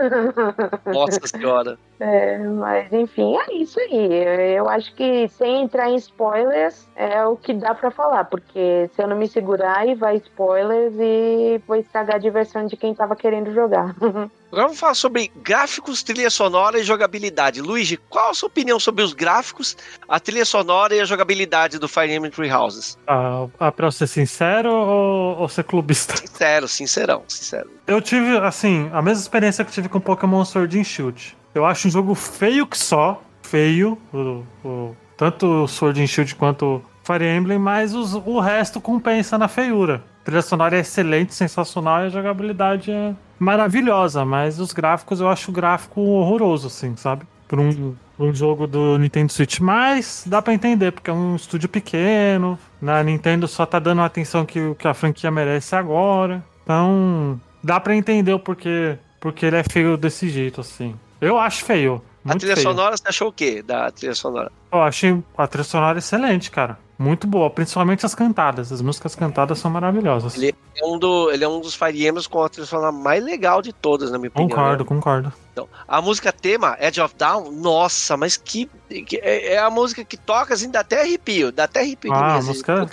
[0.87, 1.79] Nossa senhora.
[2.01, 4.55] É, mas enfim, é isso aí.
[4.57, 9.03] Eu acho que sem entrar em spoilers é o que dá para falar, porque se
[9.03, 13.15] eu não me segurar, aí vai spoilers e vou estragar a diversão de quem tava
[13.15, 13.95] querendo jogar.
[14.01, 17.63] Agora vamos falar sobre gráficos, trilha sonora e jogabilidade.
[17.63, 19.77] Luigi, qual a sua opinião sobre os gráficos,
[20.09, 22.99] a trilha sonora e a jogabilidade do Fire Emblem Three Houses?
[23.07, 26.17] Ah, ah, pra ser sincero ou, ou ser clubista?
[26.17, 27.71] Sincero, sincerão, sincero.
[27.87, 31.37] Eu tive, assim, a mesma experiência que tive com Pokémon Sword and Shield.
[31.55, 36.35] Eu acho um jogo feio que só, feio, o, o, tanto o Sword and Shield
[36.35, 40.03] quanto Fire Emblem, mas os, o resto compensa na feiura.
[40.23, 45.29] A trilha sonora é excelente, sensacional e a jogabilidade é maravilhosa, mas os gráficos eu
[45.29, 47.27] acho o gráfico horroroso, assim, sabe?
[47.47, 51.69] Por um, um jogo do Nintendo Switch, mas dá para entender, porque é um estúdio
[51.69, 53.01] pequeno, né?
[53.01, 56.45] a Nintendo só tá dando a atenção que, que a franquia merece agora.
[56.63, 60.95] Então, dá para entender o porquê, porque ele é feio desse jeito, assim.
[61.21, 62.03] Eu acho feio.
[62.25, 62.69] a trilha feio.
[62.69, 64.51] sonora, você achou o quê da trilha sonora?
[64.73, 68.71] Eu achei a trilha sonora excelente, cara muito boa, principalmente as cantadas.
[68.71, 70.37] As músicas cantadas são maravilhosas.
[70.37, 73.23] Ele é um, do, ele é um dos Fire Emblems com a trilha sonora mais
[73.23, 74.49] legal de todas, na minha opinião.
[74.49, 74.89] Concordo, né?
[74.89, 75.33] concordo.
[75.53, 78.71] Então, a música tema, Edge of Down, nossa, mas que,
[79.07, 82.13] que é, é, a música que toca assim, dá até arrepio, dá até arrepio.
[82.13, 82.89] Ah, a assim, música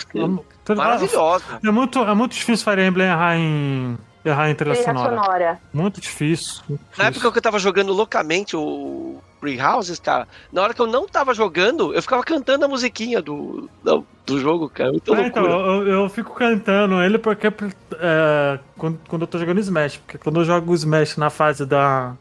[0.68, 1.44] é maravilhosa.
[1.64, 5.16] É muito, é muito difícil Fire Emblem errar em errar em trilha sonora.
[5.16, 5.60] sonora.
[5.72, 7.02] Muito difícil, muito difícil.
[7.02, 10.86] Na época que eu tava jogando loucamente o Free Houses, cara, na hora que eu
[10.86, 14.92] não tava jogando, eu ficava cantando a musiquinha do, do, do jogo, cara.
[14.92, 19.58] Muito é, então, eu, eu, fico cantando ele porque é, quando, quando eu tô jogando
[19.58, 22.14] Smash, porque quando eu jogo Smash na fase da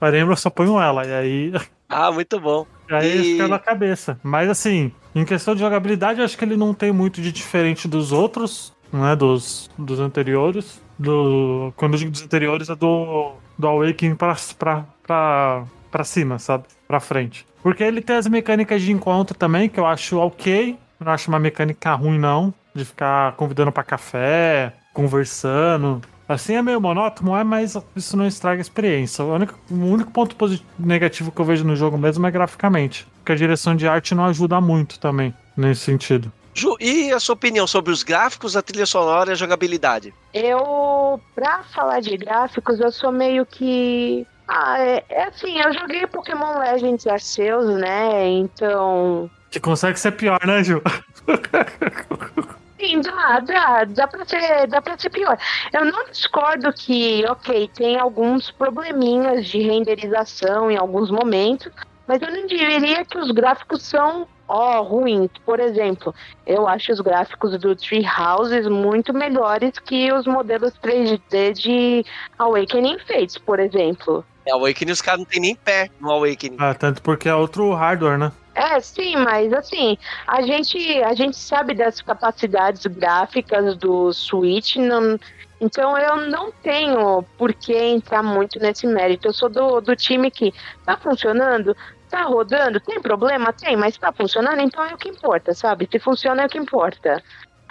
[0.00, 1.52] Emblem, eu só ponho ela, e aí.
[1.90, 2.66] Ah, muito bom.
[2.90, 3.32] E aí e...
[3.32, 4.20] fica na cabeça.
[4.22, 7.88] Mas assim, em questão de jogabilidade, eu acho que ele não tem muito de diferente
[7.88, 8.74] dos outros.
[8.92, 10.82] né, dos, dos anteriores.
[10.98, 16.38] Do, quando eu digo dos anteriores, é do, do Awakening pra, pra, pra, pra cima,
[16.38, 16.64] sabe?
[16.86, 17.46] Pra frente.
[17.62, 20.78] Porque ele tem as mecânicas de encontro também, que eu acho ok.
[21.00, 22.52] Não acho uma mecânica ruim, não.
[22.74, 26.00] De ficar convidando para café, conversando.
[26.28, 29.24] Assim é meio monótono, é, mas isso não estraga a experiência.
[29.24, 33.06] O único, o único ponto positivo, negativo que eu vejo no jogo mesmo é graficamente.
[33.18, 36.30] Porque a direção de arte não ajuda muito também nesse sentido.
[36.52, 40.12] Ju, e a sua opinião sobre os gráficos, a trilha sonora e a jogabilidade?
[40.34, 44.26] Eu, pra falar de gráficos, eu sou meio que.
[44.48, 48.26] Ah, é, é assim, eu joguei Pokémon Legends Arceus, né?
[48.28, 49.30] Então.
[49.50, 50.82] Que consegue ser pior, né, Ju?
[52.80, 55.36] Sim, dá, dá, dá pra ser, dá pra ser pior.
[55.72, 61.72] Eu não discordo que, ok, tem alguns probleminhas de renderização em alguns momentos,
[62.06, 65.30] mas eu não diria que os gráficos são ó, oh, ruins.
[65.44, 66.14] Por exemplo,
[66.46, 72.04] eu acho os gráficos do Tree Houses muito melhores que os modelos 3D de
[72.38, 74.24] Awakening Fates, por exemplo.
[74.46, 76.56] É, Awakening os caras não tem nem pé no Awakening.
[76.58, 78.32] Ah, tanto porque é outro hardware, né?
[78.54, 85.16] É, sim, mas assim, a gente, a gente sabe das capacidades gráficas do Switch, não,
[85.60, 89.28] então eu não tenho por que entrar muito nesse mérito.
[89.28, 90.52] Eu sou do, do time que
[90.84, 91.76] tá funcionando,
[92.08, 93.52] tá rodando, tem problema?
[93.52, 95.88] Tem, mas tá funcionando, então é o que importa, sabe?
[95.90, 97.22] Se funciona é o que importa.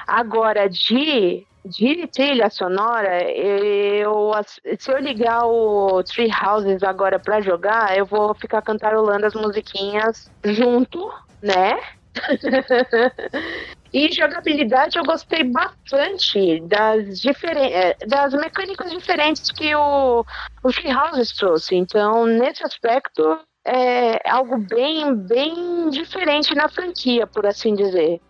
[0.08, 4.32] Agora, de de trilha sonora, eu
[4.80, 10.32] se eu ligar o Tree Houses agora para jogar, eu vou ficar cantarolando as musiquinhas
[10.46, 11.78] junto, né?
[13.94, 20.26] e jogabilidade eu gostei bastante das, diferen é, das mecânicas diferentes que o,
[20.64, 21.76] o Tree Houses trouxe.
[21.76, 28.22] Então, nesse aspecto, é algo bem, bem diferente na franquia, por assim dizer.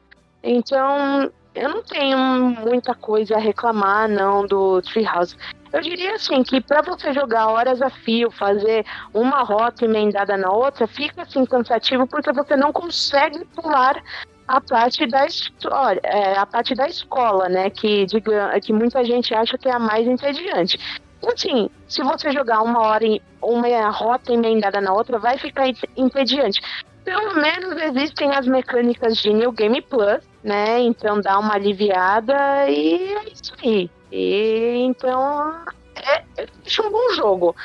[0.43, 5.37] Então, eu não tenho muita coisa a reclamar, não, do Treehouse.
[5.71, 10.51] Eu diria assim que para você jogar horas a fio, fazer uma rota emendada na
[10.51, 14.01] outra, fica assim cansativo porque você não consegue pular
[14.47, 17.69] a parte da história, é, a parte da escola, né?
[17.69, 20.79] Que, diga, que muita gente acha que é a mais entediante.
[21.27, 26.61] Assim, se você jogar uma hora em uma rota emendada na outra, vai ficar entediante.
[27.03, 30.79] Pelo menos existem as mecânicas de New Game Plus, né?
[30.79, 33.89] Então dá uma aliviada e é isso aí.
[34.11, 35.63] E então
[35.95, 37.55] é, é um bom jogo.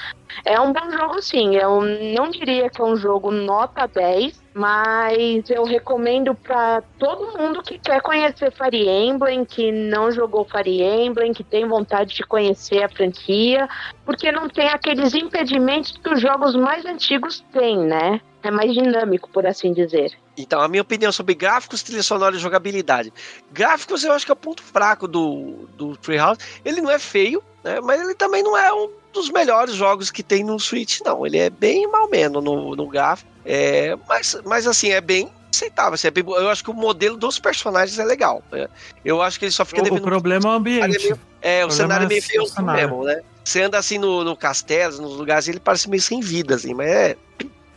[0.44, 1.56] É um bom jogo sim.
[1.56, 7.62] Eu não diria que é um jogo nota 10, mas eu recomendo para todo mundo
[7.62, 12.82] que quer conhecer Fire Emblem, que não jogou Fire Emblem, que tem vontade de conhecer
[12.82, 13.68] a franquia,
[14.04, 18.20] porque não tem aqueles impedimentos que os jogos mais antigos têm, né?
[18.42, 20.12] É mais dinâmico, por assim dizer.
[20.36, 23.12] Então, a minha opinião sobre gráficos, trilha sonora e jogabilidade.
[23.52, 26.40] Gráficos eu acho que é o ponto fraco do, do Treehouse.
[26.64, 27.80] Ele não é feio, né?
[27.80, 31.26] Mas ele também não é um dos melhores jogos que tem no Switch, não.
[31.26, 33.30] Ele é bem mal menos no, no gráfico.
[33.44, 35.94] É, mas, mas assim, é bem aceitável.
[35.94, 38.42] Assim, é bem, eu acho que o modelo dos personagens é legal.
[38.52, 38.68] É,
[39.04, 40.00] eu acho que ele só fica o, devendo.
[40.00, 41.14] O problema é o ambiente.
[41.40, 42.44] É, o, o cenário é meio feio
[42.74, 43.20] mesmo, né?
[43.44, 46.88] Você anda assim no, no castelo, nos lugares, ele parece meio sem vida, assim, mas
[46.88, 47.16] é.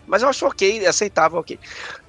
[0.07, 1.57] Mas eu acho ok, aceitável, ok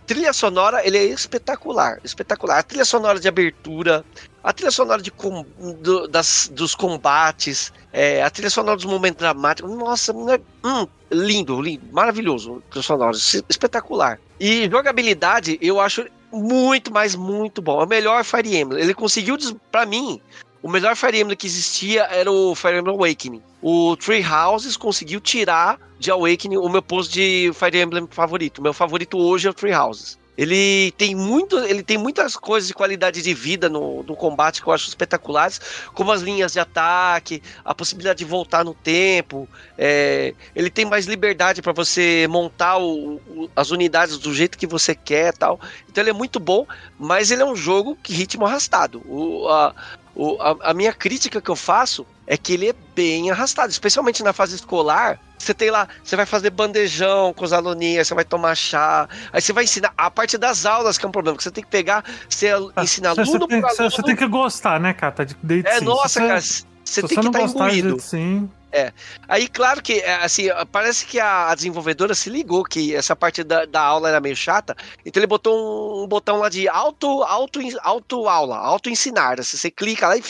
[0.06, 2.58] trilha sonora, ele é espetacular, espetacular.
[2.58, 4.04] A trilha sonora de abertura,
[4.46, 5.44] a trilha sonora de com,
[5.80, 11.60] do, das, dos combates, é, a trilha sonora dos momentos dramáticos, nossa, é, hum, lindo,
[11.60, 14.20] lindo, maravilhoso, trilha sonora, espetacular.
[14.38, 17.80] E jogabilidade, eu acho muito, mas muito bom.
[17.80, 18.80] É o melhor Fire Emblem.
[18.80, 19.36] Ele conseguiu,
[19.72, 20.20] para mim,
[20.62, 23.42] o melhor Fire Emblem que existia era o Fire Emblem Awakening.
[23.60, 28.62] O Tree Houses conseguiu tirar de Awakening o meu posto de Fire Emblem favorito.
[28.62, 30.16] Meu favorito hoje é o Tree Houses.
[30.36, 34.68] Ele tem muito, ele tem muitas coisas de qualidade de vida no, no combate que
[34.68, 35.60] eu acho espetaculares,
[35.94, 39.48] como as linhas de ataque, a possibilidade de voltar no tempo.
[39.78, 44.66] É, ele tem mais liberdade para você montar o, o, as unidades do jeito que
[44.66, 45.60] você quer, tal.
[45.88, 46.66] Então ele é muito bom,
[46.98, 49.02] mas ele é um jogo que ritmo arrastado.
[49.06, 49.74] O, a,
[50.14, 54.22] o, a, a, minha crítica que eu faço é que ele é bem arrastado, especialmente
[54.22, 55.20] na fase escolar.
[55.38, 59.40] Você tem lá, você vai fazer bandejão com os aluninhos, você vai tomar chá, aí
[59.40, 59.92] você vai ensinar.
[59.96, 62.82] A parte das aulas que é um problema, que você tem que pegar, você ah,
[62.82, 63.90] ensinar você, aluno tem, aluno.
[63.90, 65.24] Você tem que gostar, né, cara?
[65.24, 65.84] De, de, é, sim.
[65.84, 68.00] nossa, cara, você, você tem que estar tá imbuído.
[68.00, 68.50] Sim.
[68.72, 68.92] É.
[69.26, 73.64] Aí, claro que, é, assim, parece que a, desenvolvedora se ligou que essa parte da,
[73.64, 77.60] da aula era meio chata, então ele botou um, um botão lá de auto, auto,
[77.80, 79.40] auto aula, auto ensinar.
[79.40, 80.22] Assim, você clica lá e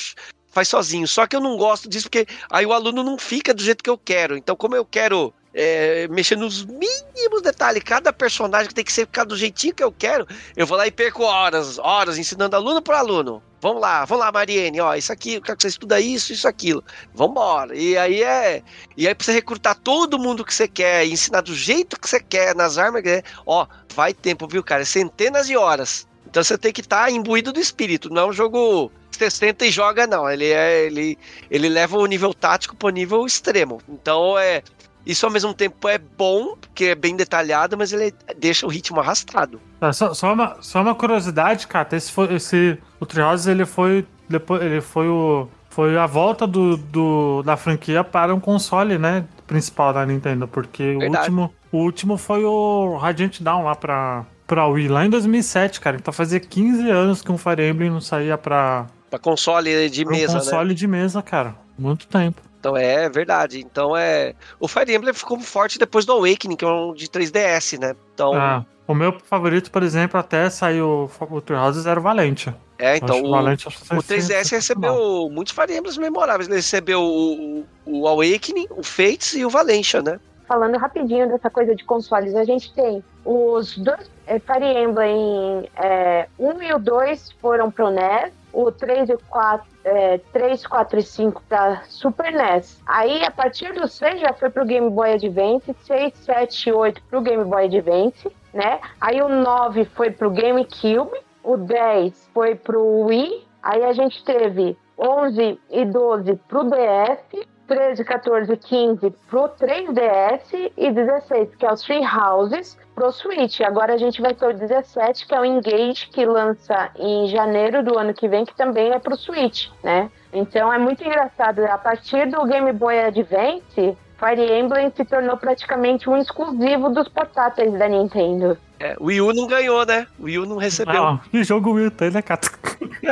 [0.56, 1.06] faz sozinho.
[1.06, 3.90] Só que eu não gosto disso porque aí o aluno não fica do jeito que
[3.90, 4.38] eu quero.
[4.38, 7.82] Então, como eu quero é, mexer nos mínimos detalhes.
[7.82, 10.26] Cada personagem tem que ser cada do jeitinho que eu quero.
[10.56, 13.42] Eu vou lá e perco horas, horas ensinando aluno por aluno.
[13.60, 16.46] Vamos lá, vamos lá, Mariene, ó, isso aqui, eu quero que você estuda isso, isso,
[16.46, 16.84] aquilo.
[17.14, 17.74] Vambora.
[17.74, 18.62] E aí é.
[18.96, 22.20] E aí pra você recrutar todo mundo que você quer, ensinar do jeito que você
[22.20, 24.84] quer, nas armas que ó, vai tempo, viu, cara?
[24.84, 26.06] Centenas de horas.
[26.26, 29.70] Então você tem que estar tá imbuído do espírito, não é um jogo 60 e
[29.70, 30.28] joga, não.
[30.30, 30.86] Ele é.
[30.86, 31.18] Ele,
[31.50, 33.80] ele leva o nível tático pro nível extremo.
[33.88, 34.62] Então é.
[35.04, 38.98] Isso ao mesmo tempo é bom, porque é bem detalhado, mas ele deixa o ritmo
[38.98, 39.60] arrastado.
[39.78, 44.04] Tá, só, só, uma, só uma curiosidade, cara, esse, foi, esse o Treehouse, ele foi
[44.28, 49.26] depois ele foi o foi a volta do, do, da franquia para um console, né,
[49.46, 54.66] principal da Nintendo, porque o último o último foi o Radiant Down lá para para
[54.66, 55.96] Wii lá em 2007, cara.
[55.96, 60.36] Então fazia 15 anos que um Fire Emblem não saía para para console de mesa,
[60.36, 60.74] um console né?
[60.74, 61.54] de mesa, cara.
[61.78, 62.42] Muito tempo.
[62.58, 63.60] Então é verdade.
[63.60, 64.34] Então é.
[64.58, 67.94] O Fire Emblem ficou forte depois do Awakening, que é um de 3DS, né?
[68.12, 68.34] Então.
[68.34, 72.54] Ah, o meu favorito, por exemplo, até saiu o True Houses era o Valente.
[72.78, 76.48] É, então o, Valente, o 3DS recebeu muitos Fire Emblems memoráveis.
[76.48, 80.20] Ele recebeu o, o Awakening, o Fates e o Valentia, né?
[80.46, 86.28] Falando rapidinho dessa coisa de consoles, a gente tem os dois é, Fire Emblem é,
[86.38, 90.98] 1 e o 2 foram pro NES, o 3 e o 4, é, 3, 4
[90.98, 92.80] e 5 para Super NES.
[92.86, 97.02] Aí, a partir do 6 já foi pro Game Boy Advance, 6, 7 e 8
[97.02, 98.80] pro Game Boy Advance, né?
[98.98, 101.12] Aí o 9 foi pro GameCube,
[101.44, 108.04] o 10 foi pro Wii, aí a gente teve 11 e 12 pro DS, 13,
[108.04, 113.60] 14, 15 pro 3DS e 16, que é os Three Houses, pro Switch.
[113.60, 117.84] Agora a gente vai ter o 17, que é o Engage, que lança em janeiro
[117.84, 120.10] do ano que vem, que também é pro Switch, né?
[120.32, 121.64] Então é muito engraçado.
[121.66, 127.72] A partir do Game Boy Advance, Fire Emblem se tornou praticamente um exclusivo dos portáteis
[127.74, 128.56] da Nintendo.
[128.80, 130.06] É, o Wii U não ganhou, né?
[130.18, 130.94] O Wii U não recebeu.
[130.94, 132.50] Não, que jogo Wii U tem, né, Cato?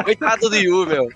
[0.05, 1.09] Coitado do Wii U, meu.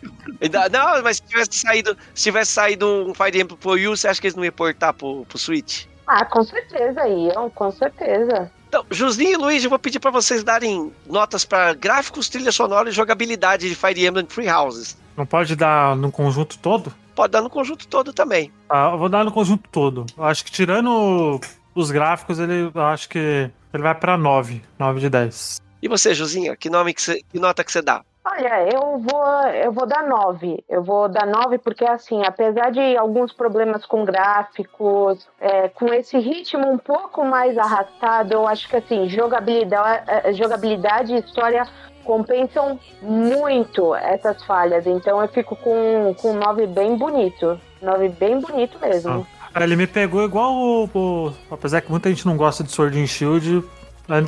[0.70, 4.08] Não, mas se tivesse saído, se tivesse saído um Fire Emblem pro Wii U, você
[4.08, 5.86] acha que eles não iam portar pro, pro Switch?
[6.06, 8.50] Ah, com certeza iam, com certeza.
[8.68, 12.90] Então, Josinho e Luiz, eu vou pedir para vocês darem notas para gráficos, trilha sonora
[12.90, 14.96] e jogabilidade de Fire Emblem Free Houses.
[15.16, 16.92] Não pode dar no conjunto todo?
[17.14, 18.52] Pode dar no conjunto todo também.
[18.68, 20.04] Ah, eu vou dar no conjunto todo.
[20.16, 21.40] Eu acho que tirando
[21.74, 25.60] os gráficos, ele acho que ele vai para 9, 9 de 10.
[25.80, 28.02] E você, Josinha, que nome que, você, que nota que você dá?
[28.30, 30.62] Olha, eu vou, eu vou dar 9.
[30.68, 36.18] Eu vou dar 9 porque, assim, apesar de alguns problemas com gráficos, é, com esse
[36.18, 41.66] ritmo um pouco mais arrastado, eu acho que, assim, jogabilidade, é, jogabilidade e história
[42.04, 44.86] compensam muito essas falhas.
[44.86, 47.58] Então eu fico com, com 9 bem bonito.
[47.80, 49.26] 9 bem bonito mesmo.
[49.54, 53.00] Ah, ele me pegou igual o, o, Apesar que muita gente não gosta de Sword
[53.00, 53.64] and Shield,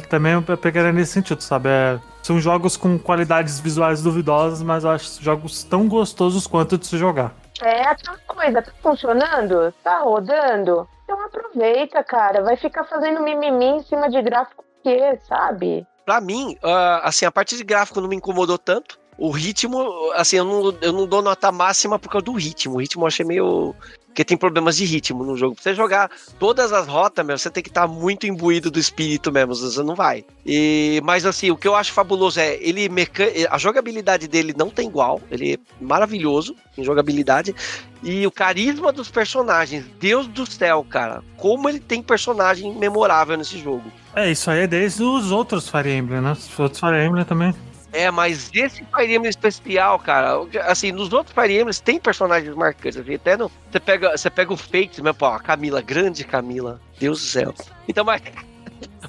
[0.08, 1.68] também eu pegaria nesse sentido, sabe?
[1.68, 6.86] É, são jogos com qualidades visuais duvidosas, mas eu acho jogos tão gostosos quanto de
[6.86, 7.34] se jogar.
[7.62, 9.72] É aquela coisa, tá funcionando?
[9.82, 10.88] Tá rodando?
[11.04, 12.42] Então aproveita, cara.
[12.42, 15.86] Vai ficar fazendo mimimi em cima de gráfico que, sabe?
[16.04, 18.98] Pra mim, uh, assim, a parte de gráfico não me incomodou tanto.
[19.18, 22.76] O ritmo, assim, eu não, eu não dou nota máxima por causa do ritmo.
[22.76, 23.74] O ritmo eu achei meio
[24.11, 25.54] porque tem problemas de ritmo no jogo.
[25.54, 28.78] Pra você jogar todas as rotas, meu, você tem que estar tá muito imbuído do
[28.78, 30.24] espírito mesmo, você não vai.
[30.44, 33.24] E, mas assim, o que eu acho fabuloso é ele meca...
[33.48, 37.54] a jogabilidade dele não tem igual, ele é maravilhoso em jogabilidade.
[38.02, 43.58] E o carisma dos personagens, Deus do céu, cara, como ele tem personagem memorável nesse
[43.58, 43.92] jogo.
[44.14, 46.32] É, isso aí é desde os outros Fire Emblem, né?
[46.32, 47.54] Os outros Fire Emblem também.
[47.93, 53.01] É, mas esse Fire Emblem especial, cara, assim, nos outros Fire Emblems tem personagens marcantes,
[53.01, 57.20] assim, até você pega, você pega o Fate, mesmo, pô, a Camila, grande Camila, Deus
[57.20, 57.55] do céu.
[57.88, 58.22] Então, mas,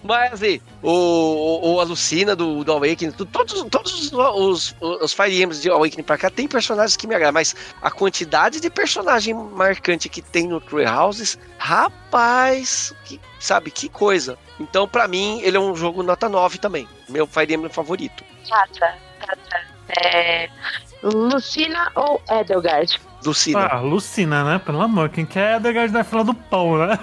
[0.04, 5.36] mas assim, o, o, o Alucina do, do Awakening, todos, todos os, os, os Fire
[5.36, 9.34] Emblems de Awakening pra cá tem personagens que me agradam, mas a quantidade de personagem
[9.34, 14.38] marcante que tem no True Houses, rapaz, que, sabe, que coisa.
[14.60, 18.24] Então, pra mim, ele é um jogo nota 9 também, meu Fire Emblem favorito.
[18.48, 19.66] Tata, Tata.
[20.04, 20.50] É...
[21.04, 23.00] Lucina ou Edelgard?
[23.26, 23.68] Lucina.
[23.72, 24.60] Ah, Lucina, né?
[24.60, 27.00] Pelo amor, quem quer Edelgard da fila do pão, né?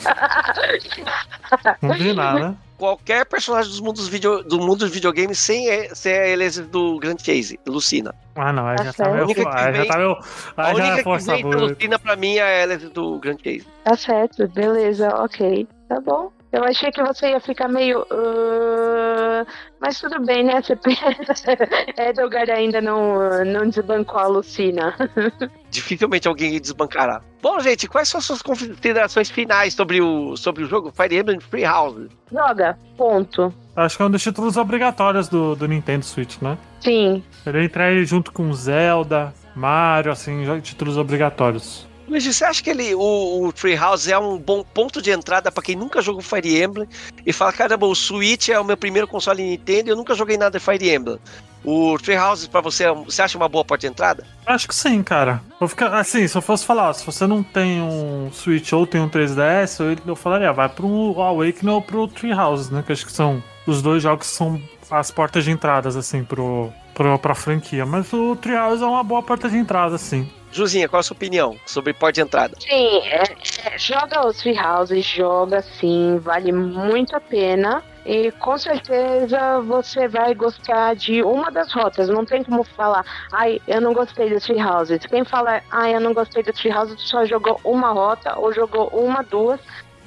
[1.80, 2.54] Combinar, né?
[2.78, 7.18] Qualquer personagem dos mundos video, do mundo dos videogames sem ser a Elise do Grand
[7.18, 8.14] Chase, Lucina.
[8.36, 9.26] Ah, não, aí já tá meio.
[9.48, 10.16] Aí já tá meio.
[10.56, 13.18] Aí a única já é força que vem Lucina pra mim é a Elise do
[13.18, 13.66] Grand Chase.
[13.82, 15.66] Tá certo, beleza, ok.
[15.88, 16.30] Tá bom.
[16.50, 18.00] Eu achei que você ia ficar meio.
[18.02, 19.46] Uh,
[19.78, 20.62] mas tudo bem, né?
[20.62, 20.78] Você...
[21.98, 24.94] Edelgard ainda não, não desbancou a Lucina.
[25.70, 27.20] Dificilmente alguém desbancará.
[27.42, 31.38] Bom, gente, quais são as suas considerações finais sobre o, sobre o jogo Fire Emblem
[31.38, 32.08] Free House?
[32.32, 33.52] Joga, ponto.
[33.76, 36.56] Acho que é um dos títulos obrigatórios do, do Nintendo Switch, né?
[36.80, 37.22] Sim.
[37.46, 41.87] Ele entra aí junto com Zelda, Mario, assim, títulos obrigatórios.
[42.08, 45.62] Luiz, você acha que ele, o, o Treehouse é um bom ponto de entrada para
[45.62, 46.88] quem nunca jogou Fire Emblem
[47.24, 50.38] e fala, caramba, o Switch é o meu primeiro console Nintendo e eu nunca joguei
[50.38, 51.18] nada de Fire Emblem.
[51.64, 54.24] O Treehouse para você, você acha uma boa porta de entrada?
[54.46, 55.42] Acho que sim, cara.
[55.60, 59.00] Vou ficar assim, se eu fosse falar, se você não tem um Switch ou tem
[59.00, 62.82] um 3DS, eu, eu falaria, vai pro Awakening ou pro Treehouse, né?
[62.86, 64.58] Que acho que são os dois jogos que são
[64.90, 67.84] as portas de entradas, assim, pro, pro, pra franquia.
[67.84, 70.30] Mas o Treehouse é uma boa porta de entrada, sim.
[70.50, 72.56] Juzinha, qual a sua opinião sobre porta de entrada?
[72.58, 73.22] Sim, é,
[73.66, 77.82] é, joga os Free Houses, joga sim, vale muito a pena.
[78.06, 82.08] E com certeza você vai gostar de uma das rotas.
[82.08, 85.04] Não tem como falar, ai, eu não gostei dos Free Houses.
[85.04, 88.88] Quem fala, ai, eu não gostei dos Free Houses, só jogou uma rota ou jogou
[88.88, 89.60] uma, duas.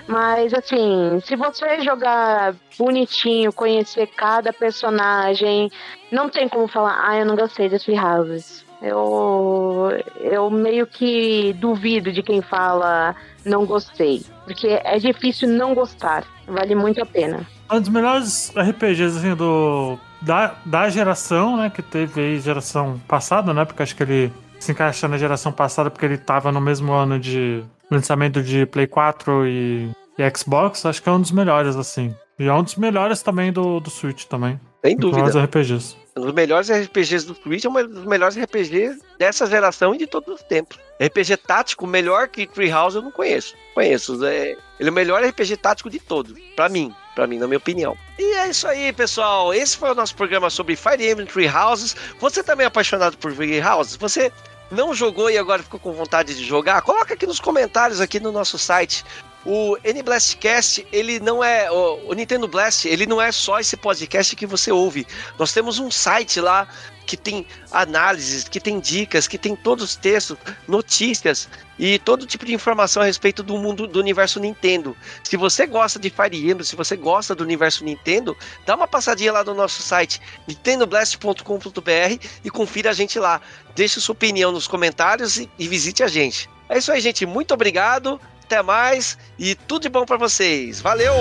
[0.07, 5.69] Mas assim, se você jogar bonitinho, conhecer cada personagem,
[6.11, 8.65] não tem como falar, ah, eu não gostei dos Free Houses.
[8.81, 13.15] Eu, eu meio que duvido de quem fala
[13.45, 14.23] não gostei.
[14.43, 16.23] Porque é difícil não gostar.
[16.47, 17.45] Vale muito a pena.
[17.71, 21.69] Um dos melhores RPGs assim, do, da, da geração, né?
[21.69, 23.65] Que teve aí geração passada, né?
[23.65, 27.19] Porque acho que ele se encaixa na geração passada porque ele tava no mesmo ano
[27.19, 30.85] de lançamento de Play 4 e, e Xbox.
[30.85, 32.13] Acho que é um dos melhores, assim.
[32.39, 34.59] E é um dos melhores também do, do Switch também.
[34.83, 35.27] Sem dúvida.
[35.27, 35.95] Os RPGs.
[36.15, 40.07] Um dos melhores RPGs do Switch é um dos melhores RPGs dessa geração e de
[40.07, 40.77] todos os tempos.
[41.01, 43.55] RPG tático melhor que Treehouse eu não conheço.
[43.73, 44.23] Conheço.
[44.25, 46.33] É, ele é o melhor RPG tático de todos.
[46.55, 46.93] Pra mim.
[47.15, 47.97] Pra mim, na minha opinião.
[48.19, 49.53] E é isso aí, pessoal.
[49.53, 51.95] Esse foi o nosso programa sobre Fire Emblem Tree Houses.
[52.19, 53.95] Você também é apaixonado por Tree Houses?
[53.95, 54.31] Você
[54.69, 56.81] não jogou e agora ficou com vontade de jogar?
[56.81, 59.03] Coloca aqui nos comentários aqui no nosso site
[59.45, 61.71] o N-Blastcast, ele não é.
[61.71, 65.07] O, o, Nintendo Blast, ele não é só esse podcast que você ouve.
[65.37, 66.67] Nós temos um site lá
[67.05, 70.37] que tem análises, que tem dicas, que tem todos os textos,
[70.67, 74.95] notícias e todo tipo de informação a respeito do mundo do universo Nintendo.
[75.23, 79.33] Se você gosta de Fire Emblem, se você gosta do universo Nintendo, dá uma passadinha
[79.33, 83.41] lá no nosso site nintendoblast.com.br e confira a gente lá.
[83.75, 86.47] Deixe sua opinião nos comentários e, e visite a gente.
[86.69, 87.25] É isso aí, gente.
[87.25, 88.21] Muito obrigado
[88.51, 90.81] até mais e tudo de bom para vocês.
[90.81, 91.13] Valeu!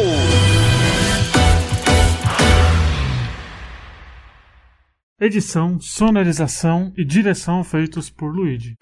[5.21, 8.75] Edição, sonorização e direção feitos por Luigi.